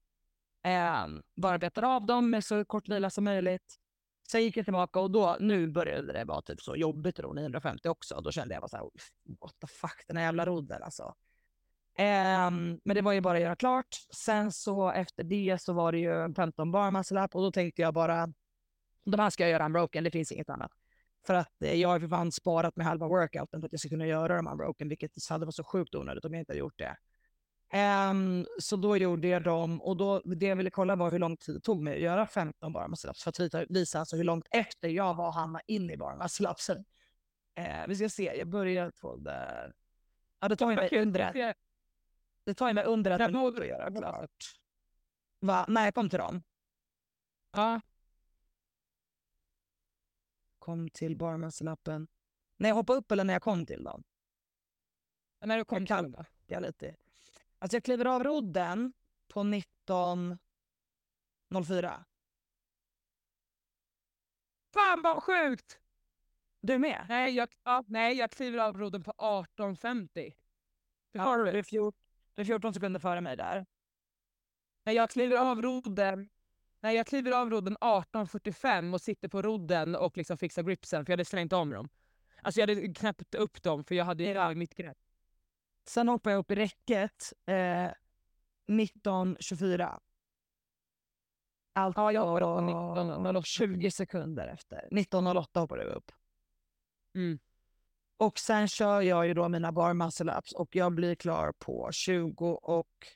[0.65, 3.77] Eh, bara betar av dem med så kort vila som möjligt.
[4.29, 7.33] Sen gick jag tillbaka och då, nu började det vara typ så jobbigt att ro
[7.33, 8.21] 950 också.
[8.21, 8.91] Då kände jag bara så här, oh,
[9.41, 11.15] what the fuck, den här jävla rodden alltså.
[11.99, 13.97] Um, men det var ju bara att göra klart.
[14.15, 17.83] Sen så efter det så var det ju 15 bar muscle up och då tänkte
[17.83, 18.33] jag bara,
[19.05, 20.73] de här ska jag göra unbroken, det finns inget annat.
[21.27, 23.89] För att eh, jag har för fan sparat med halva workouten för att jag ska
[23.89, 26.79] kunna göra dem unbroken, vilket hade varit så sjukt onödigt om jag inte hade gjort
[26.79, 26.97] det.
[28.11, 31.37] Um, så då gjorde jag dem och då, det jag ville kolla var hur lång
[31.37, 34.25] tid det tog mig att göra 15 bara muscle för att visa, visa alltså hur
[34.25, 36.49] långt efter jag var hamna in i bara muscle
[37.59, 39.73] uh, Vi ska se, jag börjar på där.
[40.41, 41.57] Ja, det tar mig under ett.
[42.45, 44.61] Det tar mig under ett minut att göra klart.
[45.41, 45.65] Va?
[45.69, 46.43] Nej, jag kom till dem.
[47.53, 47.81] Ja.
[50.63, 51.77] Kom till barmuscle
[52.57, 54.05] När jag hoppade upp eller när jag kom till dem?
[55.41, 56.25] När du kom jag till dem?
[56.47, 56.97] Jag lite.
[57.59, 58.93] Alltså jag kliver av rodden
[59.29, 62.05] på 19.04.
[64.75, 65.79] Fan vad sjukt!
[66.61, 67.07] Du med?
[67.09, 70.35] Nej, jag, ja, nej, jag kliver av rodden på 18.50.
[71.13, 72.01] Ja, du är 14,
[72.35, 73.67] du är 14 sekunder före mig där.
[74.85, 76.29] Nej, jag kliver av rodden
[76.83, 81.13] Nej, jag kliver av rodden 18.45 och sitter på rodden och liksom fixar gripsen för
[81.13, 81.89] jag hade slängt om dem.
[82.43, 84.55] Alltså jag hade knäppt upp dem för jag hade ja.
[84.55, 84.99] mitt grepp.
[85.89, 87.55] Sen hoppar jag upp i räcket eh,
[88.69, 89.99] 19.24.
[91.73, 92.41] Allt ja, jag var
[93.43, 94.89] 20 sekunder efter.
[94.91, 96.13] 19.08 hoppade jag upp.
[97.15, 97.39] Mm.
[98.17, 101.89] Och sen kör jag ju då mina bar muscle ups och jag blir klar på
[101.93, 103.07] 20 och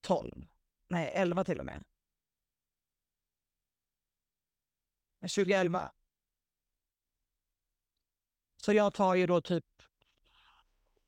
[0.00, 0.46] 12.
[0.88, 1.84] Nej, 11 till och med.
[5.20, 5.92] 2011.
[8.56, 9.64] Så jag tar ju då typ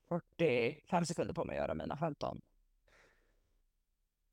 [0.09, 2.41] 45 sekunder på mig att göra mina 15.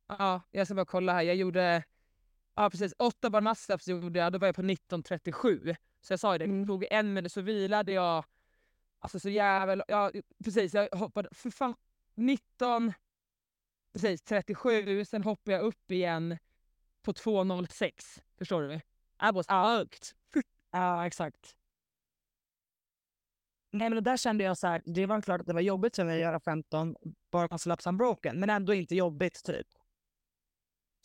[0.07, 1.22] Ja, jag ska bara kolla här.
[1.22, 1.85] Jag gjorde,
[2.55, 5.76] ja precis, 8 bar muscle gjorde jag, då var jag på 19.37.
[6.01, 6.66] Så jag sa ju det, Mm.
[6.66, 8.24] tog en minut så vilade jag.
[8.99, 9.85] Alltså så jävla...
[9.89, 10.11] Ja,
[10.45, 11.29] precis, jag hoppade...
[11.33, 11.74] För fan,
[12.14, 12.93] 19...
[13.93, 15.05] Precis, 37.
[15.05, 16.39] Sen hoppade jag upp igen
[17.03, 18.20] på 2.06.
[18.39, 18.81] Förstår du?
[19.23, 20.14] I was out.
[20.71, 21.57] Ja, exakt.
[23.71, 26.05] Nej, men där kände jag så här, det var klart att det var jobbigt för
[26.05, 26.97] mig att göra 15
[27.31, 29.66] bara muscle ups unbroken, men ändå inte jobbigt typ.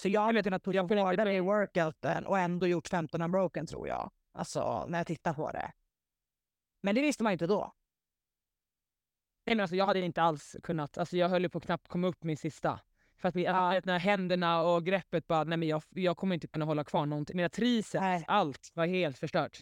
[0.02, 4.12] Så jag hade kunnat putta hårdare i workouten och ändå gjort 15 unbroken tror jag.
[4.32, 5.72] Alltså när jag tittar på det.
[6.82, 7.74] Men det visste man inte då.
[9.46, 10.98] Nej, men alltså, jag hade inte alls kunnat.
[10.98, 12.80] Alltså, jag höll ju på att knappt komma upp min sista.
[13.24, 16.48] För att min, äh, när händerna och greppet bara, nej men jag, jag kommer inte
[16.48, 17.38] kunna hålla kvar någonting.
[17.38, 18.24] Mina triceps, Nej.
[18.28, 19.60] allt var helt förstört.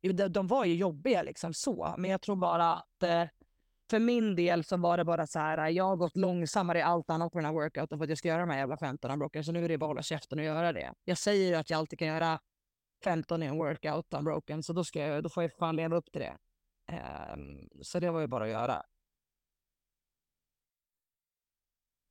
[0.00, 3.24] De, de var ju jobbiga liksom så, men jag tror bara att eh,
[3.90, 7.10] för min del så var det bara så här, jag har gått långsammare i allt
[7.10, 9.44] annat på den här workouten för att jag ska göra de här jävla 15 unbroken,
[9.44, 10.92] så nu är det bara att hålla käften och göra det.
[11.04, 12.40] Jag säger ju att jag alltid kan göra
[13.04, 16.12] 15 i en workout unbroken, så då, ska jag, då får jag fan leva upp
[16.12, 16.36] till det.
[16.92, 18.82] Ehm, så det var ju bara att göra.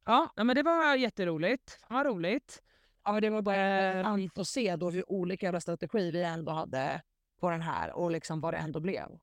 [0.06, 1.80] Ja, men det var jätteroligt.
[1.90, 2.64] Ja, roligt.
[3.04, 7.02] Ja, det var bara Eh, att se då hur olika jävla strategi vi ändå hade
[7.40, 9.20] på den här och liksom vad det ändå blev.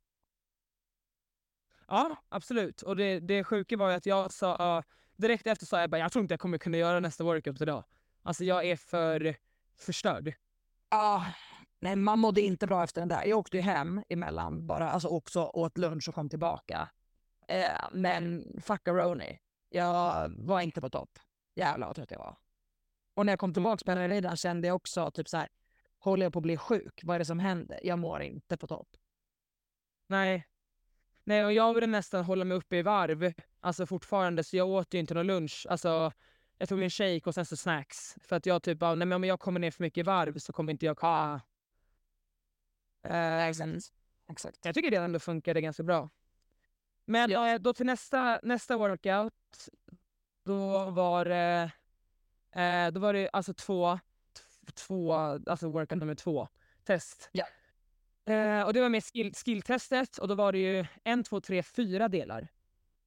[1.88, 2.82] Ja, absolut.
[2.82, 4.82] Och det, det sjuka var ju att jag sa,
[5.16, 7.84] direkt efter sa jag bara, jag tror inte jag kommer kunna göra nästa workout idag.
[8.22, 9.36] Alltså jag är för
[9.78, 10.34] förstörd.
[10.90, 11.26] Ja,
[11.80, 13.24] nej, man mådde inte bra efter den där.
[13.24, 16.88] Jag åkte ju hem emellan bara, alltså också åt lunch och kom tillbaka.
[17.48, 19.38] Eh, men fuckaroni.
[19.70, 21.18] Jag var inte på topp.
[21.54, 22.36] Jävlar vad trött jag var.
[23.14, 25.48] Och när jag kom tillbaka på redan kände jag också typ så här,
[25.98, 27.00] håller jag på att bli sjuk?
[27.02, 27.80] Vad är det som händer?
[27.82, 28.96] Jag mår inte på topp.
[30.06, 30.46] Nej.
[31.24, 33.32] Nej, och jag ville nästan hålla mig uppe i varv.
[33.60, 35.66] Alltså fortfarande, så jag åt ju inte någon lunch.
[35.70, 36.12] Alltså,
[36.58, 38.16] jag tog en shake och sen så snacks.
[38.22, 40.38] För att jag typ bara, nej men om jag kommer ner för mycket i varv
[40.38, 41.40] så kommer inte jag klara.
[43.04, 43.92] Eh, exakt.
[44.30, 44.64] exakt.
[44.64, 46.10] Jag tycker det ändå funkade ganska bra.
[47.10, 49.68] Men eh, då till nästa, nästa workout,
[50.44, 51.70] då var det,
[52.52, 53.98] eh, då var det alltså två,
[54.74, 55.12] två,
[55.46, 56.48] alltså workout nummer två,
[56.84, 57.30] test.
[57.32, 57.46] Ja.
[58.34, 61.62] Eh, och det var med skill, skilltestet och då var det ju en, två, tre,
[61.62, 62.48] fyra delar.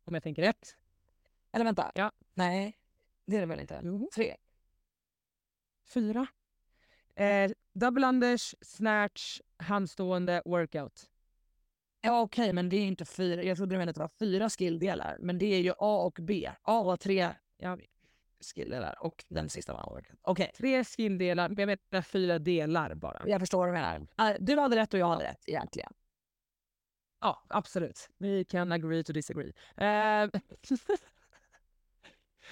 [0.04, 0.78] Om jag tänker rätt.
[1.52, 1.92] Eller vänta.
[1.96, 2.12] Ja.
[2.34, 2.78] Nej,
[3.26, 3.82] det är det väl inte?
[3.84, 4.10] Jo.
[4.16, 4.36] Tre.
[5.94, 6.28] Fyra.
[7.16, 11.10] Eh, double unders, snatch, handstående, workout.
[12.06, 13.44] Ja okej, men det är inte fyra.
[13.44, 15.18] Jag trodde du menade att det var fyra skilldelar.
[15.20, 16.50] Men det är ju A och B.
[16.62, 17.78] A var tre Ja,
[18.56, 20.04] skilldelar och den sista var.
[20.22, 23.22] Okej, tre skilldelar, men jag menar fyra delar bara.
[23.26, 24.08] jag förstår vad du menar.
[24.20, 25.94] Eh, du hade rätt och jag hade rätt egentligen.
[27.22, 28.10] Ja, absolut.
[28.18, 29.54] Vi kan agree to disagree.
[29.78, 29.86] Eh,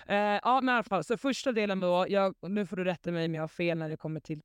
[0.08, 1.04] eh, ja, men i alla fall.
[1.04, 3.90] Så första delen då, jag, nu får du rätta mig om jag har fel när
[3.90, 4.42] det kommer till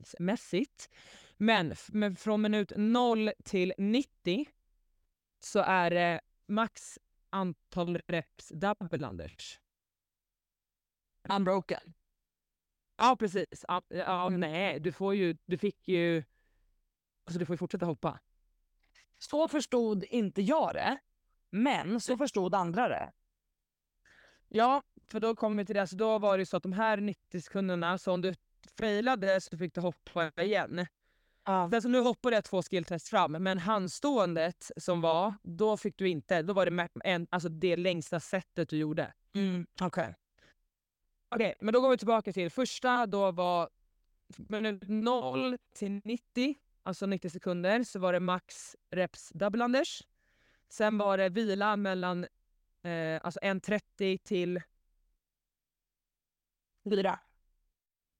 [0.00, 0.90] tidsmässigt.
[1.36, 4.46] Men, men från minut 0 till 90
[5.40, 6.98] så är det max
[7.30, 9.60] antal reps double unders.
[11.28, 11.94] Unbroken.
[12.96, 13.64] Ja, precis.
[13.68, 16.24] Ja, ja, nej, du får ju, du fick ju,
[17.24, 18.20] alltså du får ju fortsätta hoppa.
[19.18, 20.98] Så förstod inte jag det.
[21.50, 23.12] Men så förstod andra det.
[24.48, 25.86] Ja, för då kommer vi till det.
[25.86, 28.34] Så då var det så att de här 90 sekunderna, så om du
[28.80, 30.86] failade så fick du hoppa igen.
[31.70, 36.08] Sen så nu hoppade jag två skilltest fram, men handståendet som var, då fick du
[36.08, 36.42] inte.
[36.42, 39.12] Då var det en, alltså det längsta sättet du gjorde.
[39.34, 40.14] Mm, Okej.
[41.34, 43.06] Okej, men då går vi tillbaka till första.
[43.06, 43.70] Då var
[44.36, 50.02] minut 0 till 90, alltså 90 sekunder, så var det max reps double unders.
[50.68, 52.26] Sen var det vila mellan
[52.82, 54.60] eh, alltså 1.30 till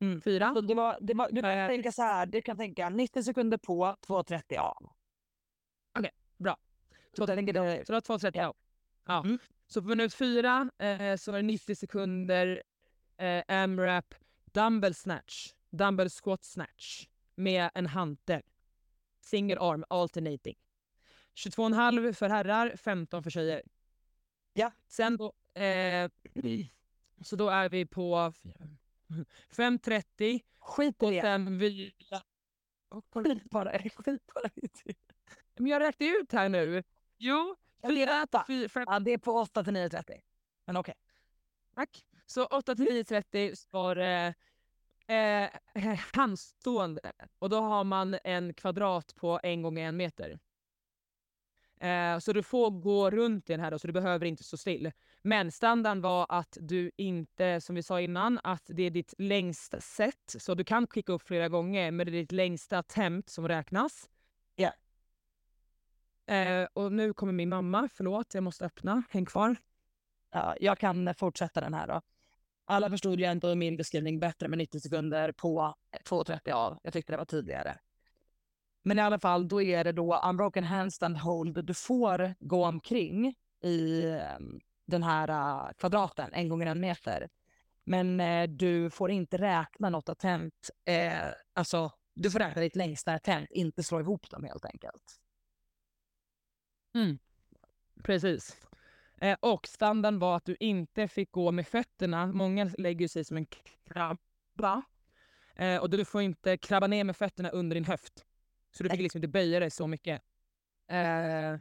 [0.00, 0.20] Fyra.
[0.24, 0.54] 4.
[0.54, 1.68] Så det var, det var, du kan Eh.
[1.68, 4.90] tänka så här, du kan tänka 90 sekunder på, 2.30 av.
[7.16, 7.32] Så det
[7.84, 8.54] så det var 2.30 ja.
[9.06, 9.22] ja.
[9.24, 9.38] Mm.
[9.66, 12.62] Så på minut fyra eh, så var det 90 sekunder
[13.16, 14.14] eh, AMRAP
[14.52, 18.42] dumbbell snatch, dumbbell squat snatch med en hantel.
[19.20, 20.56] Single arm alternating.
[21.34, 23.62] 22,5 för herrar, 15 för tjejer.
[24.52, 24.72] Ja.
[24.88, 26.10] Sen då, eh,
[27.20, 28.32] så då är vi på
[29.50, 32.22] 5.30 Skit och sen vila.
[33.14, 34.50] Skit det.
[34.54, 34.94] Skit det.
[35.62, 36.82] Men jag räknar ut här nu.
[37.18, 38.44] Jo, Jag vill äta.
[38.46, 40.20] fy- fem- Ja, det är på 8 till 9.30.
[40.66, 40.94] Men okej.
[41.74, 42.04] Tack.
[42.26, 44.34] Så 8 till 9.30 var det
[45.06, 45.50] eh,
[46.14, 50.38] handstående och då har man en kvadrat på en gånger en meter.
[51.80, 54.56] Eh, så du får gå runt i den här då, så du behöver inte stå
[54.56, 54.92] still.
[55.22, 59.80] Men standarden var att du inte, som vi sa innan, att det är ditt längsta
[59.80, 60.36] set.
[60.38, 64.10] Så du kan skicka upp flera gånger, men det är ditt längsta attempt som räknas.
[64.56, 64.72] Ja.
[66.34, 69.56] Eh, och nu kommer min mamma, förlåt jag måste öppna, häng kvar.
[70.30, 72.00] Ja, jag kan fortsätta den här då.
[72.64, 76.78] Alla förstod ju ändå min beskrivning bättre med 90 sekunder på 2.30 av.
[76.82, 77.76] Jag tyckte det var tydligare.
[78.82, 81.64] Men i alla fall, då är det då unbroken handstand hold.
[81.64, 84.60] Du får gå omkring i ehm,
[84.90, 87.28] den här uh, kvadraten en gånger en meter.
[87.84, 90.70] Men uh, du får inte räkna något attempt.
[90.90, 95.20] Uh, alltså, du får räkna ditt längsta attempt, inte slå ihop dem helt enkelt.
[96.94, 97.18] Mm.
[98.04, 98.56] Precis.
[99.20, 102.26] Eh, och standarden var att du inte fick gå med fötterna.
[102.26, 104.82] Många lägger sig som en krabba.
[105.56, 108.26] Eh, och du får inte krabba ner med fötterna under din höft.
[108.76, 110.22] Så du fick liksom inte böja dig så mycket.
[110.88, 111.56] Eh,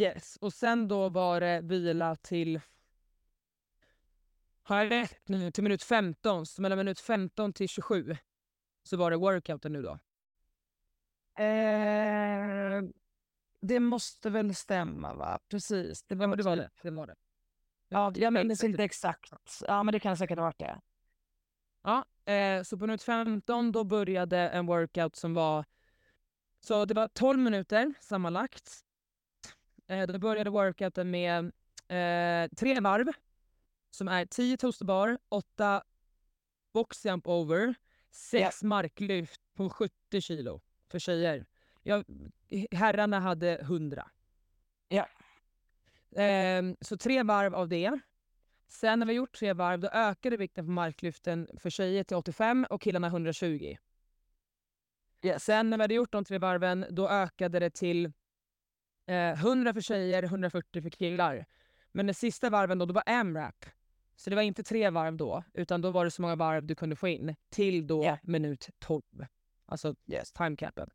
[0.00, 0.36] yes.
[0.36, 2.60] Och sen då var det vila till...
[4.62, 5.50] Har jag rätt nu?
[5.50, 6.46] Till minut 15.
[6.46, 8.16] Så mellan minut 15 till 27
[8.82, 9.98] så var det workouten nu då.
[11.42, 12.82] Eh,
[13.60, 15.38] det måste väl stämma va?
[15.48, 16.02] Precis.
[16.02, 16.42] Det var det.
[16.42, 16.70] Var det.
[16.82, 17.14] det, var det.
[17.88, 19.62] Ja, jag minns inte exakt.
[19.66, 20.80] Ja, men det kan säkert ha varit det.
[21.82, 25.64] Ja, eh, så på minut 15 då började en workout som var...
[26.60, 28.83] Så det var 12 minuter sammanlagt.
[29.86, 31.44] Eh, då började workouten med
[31.88, 33.06] eh, tre varv
[33.90, 35.82] som är 10 toasterbar, 8
[36.72, 37.74] box jump over,
[38.10, 38.52] 6 yeah.
[38.62, 40.60] marklyft på 70 kilo
[40.90, 41.46] för tjejer.
[41.82, 42.04] Jag,
[42.70, 44.10] herrarna hade 100.
[44.88, 45.08] Ja.
[46.22, 47.98] Eh, så tre varv av det.
[48.68, 52.66] Sen när vi gjort tre varv då ökade vikten på marklyften för tjejer till 85
[52.70, 53.76] och killarna 120.
[55.22, 55.44] Yes.
[55.44, 58.12] Sen när vi hade gjort de tre varven då ökade det till
[59.06, 61.46] eh, 100 för tjejer, 140 för killar.
[61.92, 63.66] Men den sista varven då, då var AMRAP.
[64.16, 66.74] Så det var inte tre varv då, utan då var det så många varv du
[66.74, 68.18] kunde få in till då yeah.
[68.22, 69.02] minut 12.
[69.66, 70.32] Alltså yes.
[70.32, 70.90] timecapen.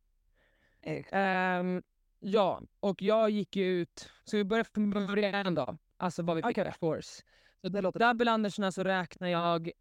[1.12, 1.84] Um,
[2.20, 6.57] ja, och jag gick ut, så vi börjar från början då, alltså vad vi fick
[6.57, 6.72] okay.
[6.80, 7.24] force.
[7.62, 7.99] Så det låter...
[7.99, 9.72] Double Andersarna så räknar jag,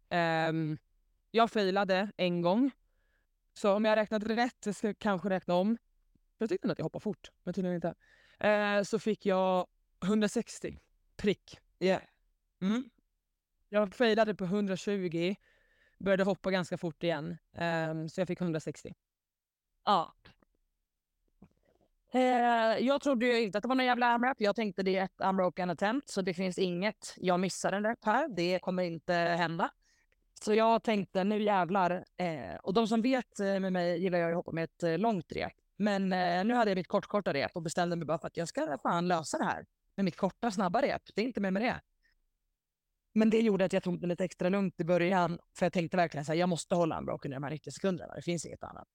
[0.49, 0.77] um,
[1.31, 2.71] jag failade en gång.
[3.53, 5.77] Så om jag räknat rätt, jag ska kanske räkna om.
[6.37, 7.95] Jag tyckte att jag hoppade fort, men tydligen inte.
[8.43, 9.67] Uh, så fick jag
[10.03, 10.79] 160
[11.17, 11.59] prick.
[11.79, 12.01] Yeah.
[12.61, 12.89] Mm.
[13.69, 15.35] Jag failade på 120,
[15.97, 17.37] började hoppa ganska fort igen.
[17.51, 18.93] Um, så jag fick 160.
[19.85, 20.13] Ja.
[22.11, 24.41] Eh, jag trodde ju inte att det var någon jävla AMRAP.
[24.41, 27.13] Jag tänkte det är ett unbroken attempt, så det finns inget.
[27.17, 28.27] Jag missar en rep här.
[28.27, 29.71] Det kommer inte hända.
[30.41, 32.05] Så jag tänkte nu jävlar.
[32.17, 34.97] Eh, och de som vet eh, med mig gillar jag att hoppa med ett eh,
[34.97, 35.53] långt rep.
[35.79, 38.47] Men eh, nu hade jag mitt kortkorta rep och bestämde mig bara för att jag
[38.47, 39.65] ska fan lösa det här
[39.95, 41.01] med mitt korta, snabba rep.
[41.15, 41.81] Det är inte mer med det.
[43.13, 45.39] Men det gjorde att jag tog det lite extra lugnt i början.
[45.53, 47.71] För jag tänkte verkligen så här, jag måste hålla en unbroken i de här 90
[47.71, 48.15] sekunderna.
[48.15, 48.87] Det finns inget annat.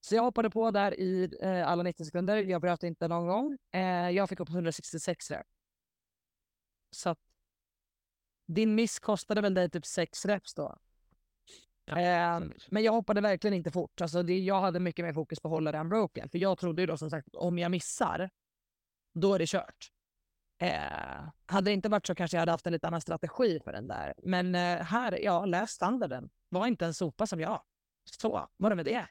[0.00, 2.36] Så jag hoppade på där i eh, alla 90 sekunder.
[2.36, 3.58] Jag bröt inte någon gång.
[3.70, 5.46] Eh, jag fick upp 166 rep.
[6.90, 7.18] Så att
[8.46, 10.78] din miss kostade väl dig typ 6 reps då.
[11.84, 12.00] Ja.
[12.00, 14.00] Eh, men jag hoppade verkligen inte fort.
[14.00, 16.28] Alltså det, jag hade mycket mer fokus på att hålla den broken.
[16.28, 18.30] För jag trodde ju då som sagt om jag missar,
[19.14, 19.90] då är det kört.
[20.58, 23.72] Eh, hade det inte varit så kanske jag hade haft en lite annan strategi för
[23.72, 24.14] den där.
[24.22, 26.30] Men eh, här, ja, läs standarden.
[26.48, 27.62] Var inte en sopa som jag.
[28.04, 29.06] Så var det med det.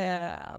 [0.00, 0.58] Eh,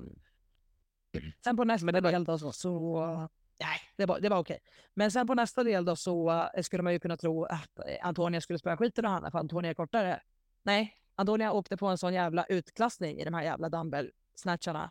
[1.44, 4.60] sen på nästa del då så, så nej, det var, det var okej.
[4.94, 8.08] Men sen på nästa del då så eh, skulle man ju kunna tro att eh,
[8.08, 10.22] Antonia skulle spöa skiten ur Hanna för Antonia är kortare.
[10.64, 14.89] Nej, Antonija åkte på en sån jävla utklassning i de här jävla dumbbell-snatcharna.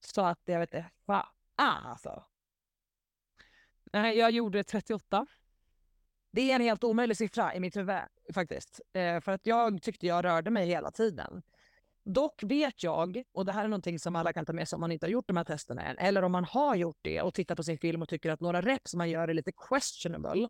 [0.00, 2.24] Så att jag vet inte, fan alltså.
[3.92, 5.26] Nej, jag gjorde 38.
[6.32, 8.00] Det är en helt omöjlig siffra i mitt huvud
[8.34, 8.80] faktiskt.
[8.92, 11.42] Eh, för att jag tyckte jag rörde mig hela tiden.
[12.04, 14.80] Dock vet jag, och det här är någonting som alla kan ta med sig om
[14.80, 17.34] man inte har gjort de här testerna än, eller om man har gjort det och
[17.34, 20.48] tittar på sin film och tycker att några reps man gör är lite questionable.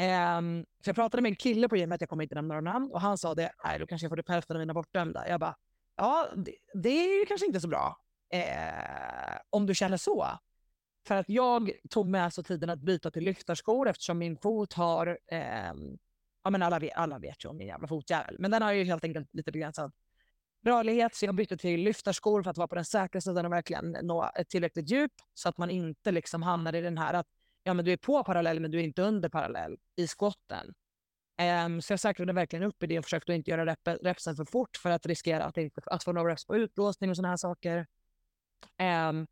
[0.00, 3.00] Um, jag pratade med en kille på gymmet, jag kommer inte nämna några namn, och
[3.00, 5.28] han sa det, nej då kanske jag får typ hälften av mina bortdömda.
[5.28, 5.56] Jag bara,
[5.96, 7.96] ja det, det är ju kanske inte så bra.
[8.32, 10.26] Eh, om du känner så.
[11.06, 15.18] För att jag tog med så tiden att byta till lyftarskor eftersom min fot har,
[15.26, 15.72] eh,
[16.44, 18.84] ja men alla vet, alla vet ju om min jävla fotjävel, men den har ju
[18.84, 19.92] helt enkelt lite begränsad
[20.64, 23.96] rörlighet, så jag bytte till lyftarskor för att vara på den säkra sidan och verkligen
[24.02, 27.26] nå ett tillräckligt djup så att man inte liksom hamnar i den här att
[27.62, 30.74] ja, men du är på parallell men du är inte under parallell i skotten.
[31.66, 34.44] Um, så jag säkrade verkligen upp i det och försökte inte göra rep repsen för
[34.44, 37.36] fort för att riskera att, inte, att få några reps på utblåsning och sådana här
[37.36, 37.86] saker.
[39.10, 39.26] Um,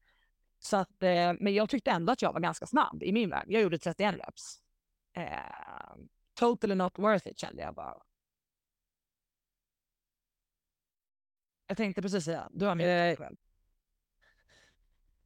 [0.61, 3.47] Så att, eh, men jag tyckte ändå att jag var ganska snabb i min värld.
[3.49, 4.63] Jag gjorde 31 reps.
[5.17, 5.97] Eh,
[6.35, 8.03] totally not worth it kände jag bara.
[11.67, 13.37] Jag tänkte precis säga, du har med Eh, själv.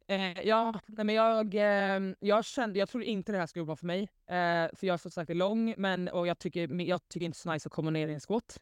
[0.09, 3.77] Eh, ja, nej, men jag, eh, jag kände, jag tror inte det här skulle vara
[3.77, 4.03] för mig.
[4.03, 7.53] Eh, för jag är som sagt lång men, och jag tycker, jag tycker inte så
[7.53, 8.61] nice att komma ner i en squat.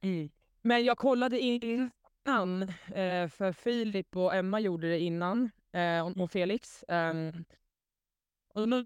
[0.00, 0.30] Mm.
[0.62, 2.62] Men jag kollade innan,
[2.94, 6.82] eh, för Filip och Emma gjorde det innan, eh, och, och Felix.
[6.82, 7.14] Eh,
[8.54, 8.84] och nu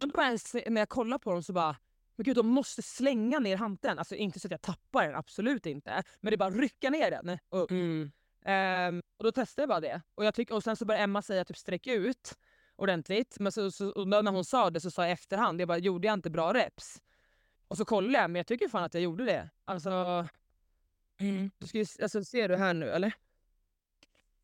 [0.66, 1.76] när jag kollar på dem så bara,
[2.16, 3.98] men gud de måste slänga ner hanteln.
[3.98, 6.02] Alltså inte så att jag tappar den, absolut inte.
[6.20, 7.70] Men det är bara rycka ner den upp.
[7.70, 8.12] Mm.
[8.44, 10.02] Ehm, och då testade jag bara det.
[10.14, 12.38] Och, jag tyck, och sen så började Emma säga typ sträck ut
[12.76, 13.36] ordentligt.
[13.40, 16.06] Men så, så, och när hon sa det så sa jag efterhand, jag bara gjorde
[16.06, 17.02] jag inte bra reps?
[17.68, 19.50] Och så kollade jag, men jag tycker fan att jag gjorde det.
[19.64, 20.26] Alltså,
[21.20, 21.50] Mm.
[21.58, 23.12] du ska, ju- alltså ser du här nu eller?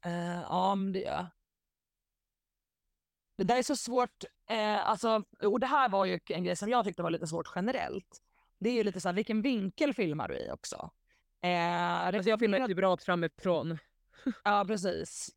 [0.04, 1.26] Eh, ja, men det gör jag.
[3.36, 4.24] Det där är så svårt.
[4.50, 7.52] Eh, alltså, och det här var ju en grej som jag tyckte var lite svårt
[7.54, 8.22] generellt.
[8.58, 10.90] Det är ju lite så här, vilken vinkel filmar du i också?
[11.42, 13.78] Eh, Alltså jag filmar typ rakt framifrån.
[14.44, 15.28] Ja, precis.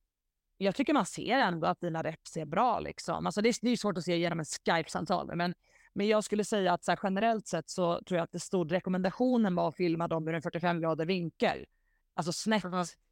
[0.58, 2.80] Jag tycker man ser ändå att dina reps är bra.
[2.80, 3.26] Liksom.
[3.26, 5.36] Alltså det, är, det är svårt att se genom ett Skype-samtal.
[5.36, 5.54] Men,
[5.94, 8.72] men jag skulle säga att så här, generellt sett så tror jag att det stod
[8.72, 11.66] rekommendationen var att filma dem ur en 45 grader vinkel.
[12.14, 12.64] Alltså snett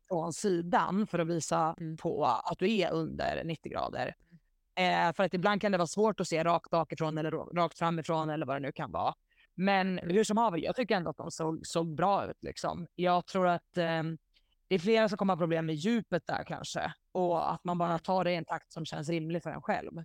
[0.10, 1.98] från sidan för att visa Mm.
[1.98, 4.16] på att du är under 90 grader.
[4.76, 7.78] Eh, för att ibland kan det vara svårt att se rakt bakifrån eller ra- rakt
[7.78, 9.14] framifrån eller vad det nu kan vara.
[9.56, 12.38] Men hur som haver, jag tycker ändå att de såg, såg bra ut.
[12.42, 12.88] Liksom.
[12.96, 14.18] Jag tror att ehm,
[14.70, 16.94] det är flera som kommer ha problem med djupet där kanske.
[17.12, 19.98] Och att man bara tar det i en takt som känns rimlig för en själv.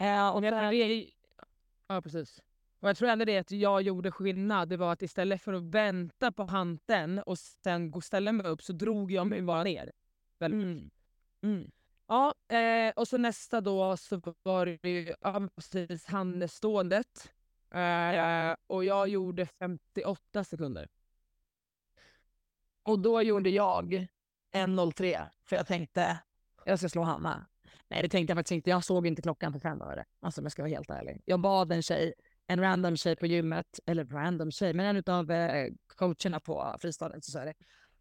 [0.00, 1.10] Eh, och jag, det
[1.88, 2.40] ja precis.
[2.80, 4.68] Och jag tror ändå det att jag gjorde skillnad.
[4.68, 8.62] Det var att istället för att vänta på hanteln och sen gå ställa mig upp
[8.62, 9.92] så drog jag mig bara ner.
[10.40, 10.90] Mm,
[11.42, 11.70] mm,
[12.06, 17.32] Ja, eh, och så nästa då så var det ju ja, precis handståendet.
[17.74, 20.88] Eh, och jag gjorde 58 sekunder
[22.82, 24.06] och då gjorde jag
[24.54, 26.20] 1.03 för jag tänkte
[26.64, 27.46] jag ska slå Hanna.
[27.88, 28.70] Nej, det tänkte jag faktiskt inte.
[28.70, 30.04] Jag såg inte klockan för fem öre.
[30.20, 31.22] Alltså om jag ska vara helt ärlig.
[31.24, 32.14] Jag bad en tjej,
[32.46, 37.22] en random tjej på gymmet, eller random tjej, men en av eh, coacherna på fristaden
[37.22, 37.54] så sa det.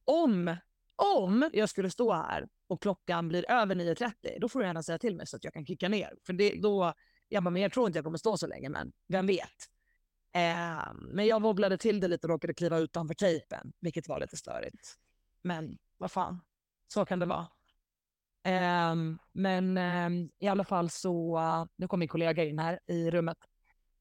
[0.05, 0.55] Om,
[0.95, 4.99] om jag skulle stå här och klockan blir över 9.30, då får du gärna säga
[4.99, 6.13] till mig så att jag kan kicka ner.
[6.25, 6.93] För det, då,
[7.29, 9.69] jag bara, men jag tror inte jag kommer stå så länge, men vem vet?
[10.31, 14.37] Eh, men jag wobblade till det lite och råkade kliva utanför tejpen, vilket var lite
[14.37, 14.95] störigt.
[15.41, 16.41] Men vad fan,
[16.87, 17.47] så kan det vara.
[18.43, 21.39] Ehm, men ehm, i alla fall så,
[21.75, 23.37] nu kom min kollega in här i rummet.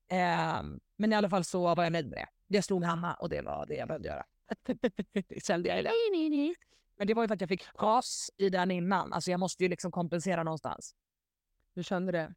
[0.08, 2.26] Ehm, men i alla fall så var jag nöjd med det.
[2.46, 4.24] Jag slog Hanna och det var det jag behövde göra.
[5.42, 5.84] Kände jag.
[6.96, 9.12] Men det var ju för att jag fick gas i den innan.
[9.12, 10.94] Alltså jag måste ju liksom kompensera någonstans.
[11.74, 12.34] Du kände det?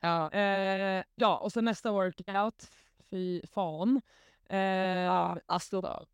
[0.00, 0.32] Ja.
[0.32, 2.70] Eh, ja, och så nästa workout.
[3.10, 4.00] Fy fan.
[4.48, 6.06] Eh, Alltså,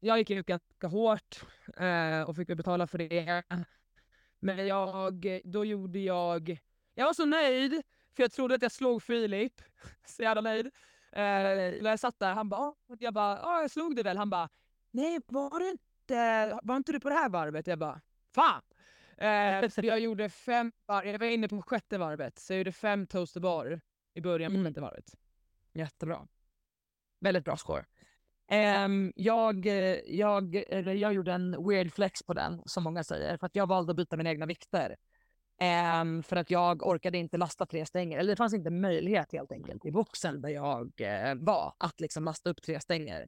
[0.00, 1.40] jag gick ut ganska hårt
[1.76, 3.42] eh, och fick betala för det.
[4.40, 6.58] Men jag, då gjorde jag...
[6.94, 7.82] Jag var så nöjd,
[8.16, 9.62] för jag trodde att jag slog Filip.
[10.06, 10.66] Så jävla nöjd.
[11.12, 11.22] Eh,
[11.82, 12.60] när jag satt där, han bara...
[12.60, 14.16] "Ah." Jag bara, ja jag slog det väl.
[14.16, 14.48] Han bara,
[14.90, 17.66] nej var det inte, var inte du på det här varvet?
[17.66, 18.00] Jag bara,
[18.34, 18.62] fan!
[19.16, 23.06] Eh, så jag gjorde fem jag var inne på sjätte varvet, så jag gjorde fem
[23.06, 23.80] toaster bar
[24.14, 24.66] i början på Mm.
[24.70, 25.14] sjätte varvet.
[25.78, 26.26] Jättebra.
[27.20, 27.84] Väldigt bra score.
[28.50, 29.66] Ehm, jag,
[30.06, 30.64] jag,
[30.96, 33.96] jag gjorde en weird flex på den, som många säger, för att jag valde att
[33.96, 34.96] byta mina egna vikter.
[35.60, 39.52] Ehm, för att jag orkade inte lasta tre stänger, eller det fanns inte möjlighet helt
[39.52, 43.26] enkelt i boxen där jag eh, var, att liksom lasta upp tre stänger.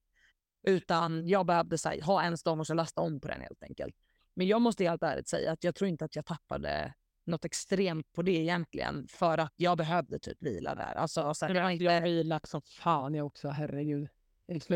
[0.62, 3.94] Utan jag behövde här, ha en stång och så lasta om på den helt enkelt.
[4.34, 6.94] Men jag måste helt ärligt säga att jag tror inte att jag tappade
[7.26, 10.94] något extremt på det egentligen, för att jag behövde typ vila där.
[10.94, 14.08] Alltså, så här, var inte, Jag vilat som fan jag också, herregud.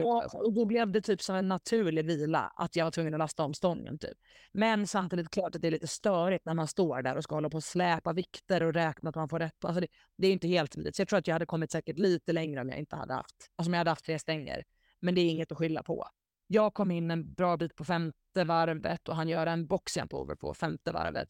[0.05, 3.19] Och, och då blev det typ som en naturlig vila att jag var tvungen att
[3.19, 3.99] lasta om stången.
[3.99, 4.19] Typ.
[4.53, 7.51] Men samtidigt klart att det är lite störigt när man står där och ska hålla
[7.51, 9.65] på och släpa vikter och räkna att man får rätt.
[9.65, 9.87] Alltså det,
[10.17, 10.97] det är inte helt smidigt.
[10.97, 13.51] Så jag tror att jag hade kommit säkert lite längre om jag inte hade haft,
[13.57, 14.65] alltså om jag hade haft tre stänger.
[15.01, 16.09] Men det är inget att skylla på.
[16.47, 20.35] Jag kom in en bra bit på femte varvet och han gör en boxjump over
[20.35, 21.29] på femte varvet.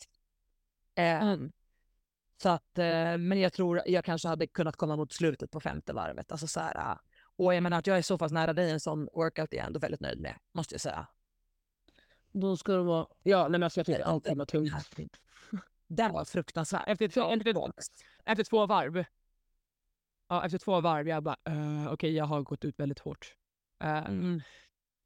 [0.94, 1.52] Eh, Mm.
[2.42, 5.92] så att, eh, men jag tror jag kanske hade kunnat komma mot slutet på femte
[5.92, 6.32] varvet.
[6.32, 6.98] Alltså så här, eh,
[7.36, 9.66] och jag menar att jag är så pass nära dig en sån workout är jag
[9.66, 11.06] ändå väldigt nöjd med, måste jag säga.
[12.32, 13.06] Då ska det vara...
[13.22, 14.72] Ja, nej men alltså jag tycker allting var tungt.
[15.86, 16.82] Den var fruktansvärd.
[16.86, 17.84] Efter, två- efter,
[18.24, 19.04] efter två varv.
[20.28, 23.34] Ja, efter två varv, jag bara, uh, okej jag har gått ut väldigt hårt.
[23.82, 24.40] Eh, Mm.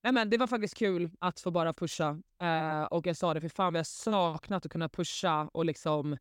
[0.02, 2.22] Nej men det var faktiskt kul att få bara pusha.
[2.40, 6.16] Eh, och jag sa det, för fan vad jag saknat att kunna pusha och liksom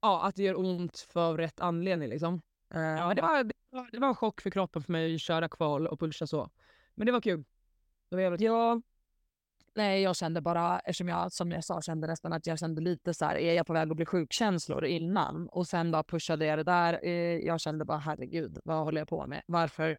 [0.00, 2.08] ja, att det gör ont för rätt anledning.
[2.08, 2.42] Liksom.
[2.74, 5.20] Eh, ja, det, var, det, var, det var en chock för kroppen för mig att
[5.20, 6.50] köra kval och pulsa så.
[6.94, 7.44] Men det var kul.
[8.08, 8.40] Det var jävligt...
[8.40, 8.80] Ja,
[9.74, 13.14] nej, jag kände bara, eftersom jag som jag sa kände nästan att jag kände lite
[13.14, 15.48] så här, är jag på väg att bli sjukkänslor innan?
[15.48, 17.00] Och sen bara pushade jag det där.
[17.02, 19.42] Eh, jag kände bara herregud, vad håller jag på med?
[19.46, 19.98] Varför?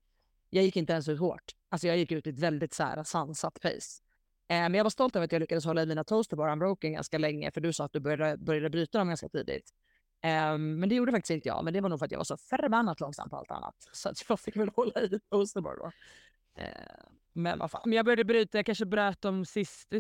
[0.50, 1.56] Jag gick inte ens ut hårt.
[1.72, 4.02] Alltså jag gick ut i ett väldigt så här, sansat pace.
[4.48, 7.18] Eh, men jag var stolt över att jag lyckades hålla i mina toasterbar unbroken ganska
[7.18, 9.70] länge, för du sa att du började, började bryta dem ganska tidigt.
[10.24, 12.24] Eh, men det gjorde faktiskt inte jag, men det var nog för att jag var
[12.24, 13.90] så förbannat långsam på allt annat.
[13.92, 15.92] Så att jag fick väl hålla i toasterbar då.
[16.62, 16.68] Eh,
[17.34, 17.82] men vad fan.
[17.86, 19.96] Men jag började bryta, jag kanske bröt de sista,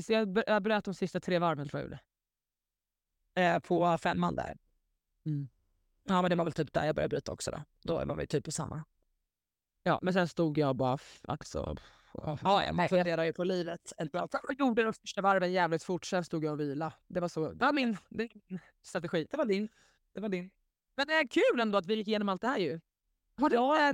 [0.48, 2.00] jag bröt de sista tre varven tror jag gjorde.
[3.36, 4.58] Eh, på femman där.
[5.26, 5.50] Mm.
[6.04, 7.64] Ja men det var väl typ där jag började bryta också då.
[7.84, 8.84] Då var vi typ på samma.
[9.84, 11.76] Ja men sen stod jag bara alltså.
[12.14, 13.94] Ja, man funderar ju på livet.
[13.98, 14.30] Jag
[14.60, 16.94] gjorde de första varven jävligt fort, sen stod jag och vila.
[17.08, 19.28] Det var, så, det var min, det min strategi.
[19.32, 19.70] Det var din.
[20.14, 20.50] Det var din.
[20.96, 22.80] Men det är kul ändå att vi gick igenom allt det här ju.
[23.36, 23.94] Har det ja,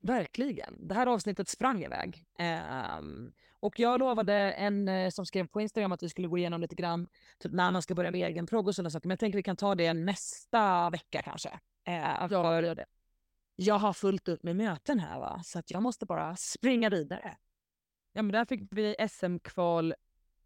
[0.00, 0.88] Verkligen.
[0.88, 2.24] Det här avsnittet sprang iväg.
[2.98, 6.60] Um, och jag lovade en uh, som skrev på Instagram att vi skulle gå igenom
[6.60, 7.08] lite grann
[7.38, 9.08] typ när man ska börja med egen progg och sådana saker.
[9.08, 11.48] Men jag tänker vi kan ta det nästa vecka kanske.
[11.88, 12.86] Uh, ja, gör det.
[13.56, 17.36] Jag har fullt upp med möten här va, så att jag måste bara springa vidare.
[18.12, 19.94] Ja men där fick vi SM-kval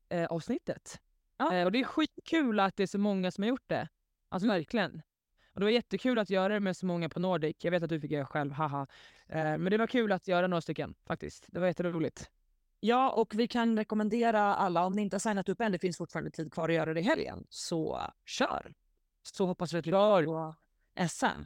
[0.08, 1.00] eh, avsnittet.
[1.36, 1.54] Ja.
[1.54, 3.88] Eh, och det är skitkul att det är så många som har gjort det.
[4.28, 5.02] Alltså verkligen.
[5.52, 7.56] Och det var jättekul att göra det med så många på Nordic.
[7.58, 8.86] Jag vet att du fick göra själv, haha.
[9.26, 11.46] Eh, men det var kul att göra några stycken faktiskt.
[11.48, 12.30] Det var jätteroligt.
[12.80, 15.96] Ja, och vi kan rekommendera alla, om ni inte har signat upp än, det finns
[15.96, 18.74] fortfarande tid kvar att göra det i helgen, så kör!
[19.22, 20.54] Så hoppas vi att vi på
[21.08, 21.42] SM.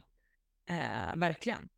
[0.69, 1.69] Eh, verkligen.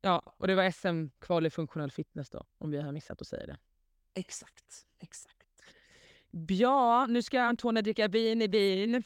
[0.00, 3.46] Ja, och det var SM-kval i funktionell fitness då, om vi har missat att säga
[3.46, 3.58] det.
[4.14, 5.46] Exakt, exakt.
[6.48, 9.02] Ja, nu ska Antonia dricka vin i bin.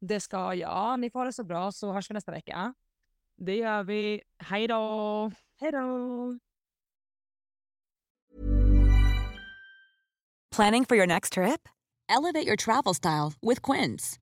[0.00, 1.00] Det ska jag.
[1.00, 2.74] Ni får ha det så bra så hörs vi nästa vecka.
[3.36, 4.22] Det gör vi.
[4.38, 5.32] Hej då!
[5.60, 6.38] Hej då!
[10.56, 11.68] Planning for your next trip?
[12.08, 14.21] Elevate your travel style with Quince.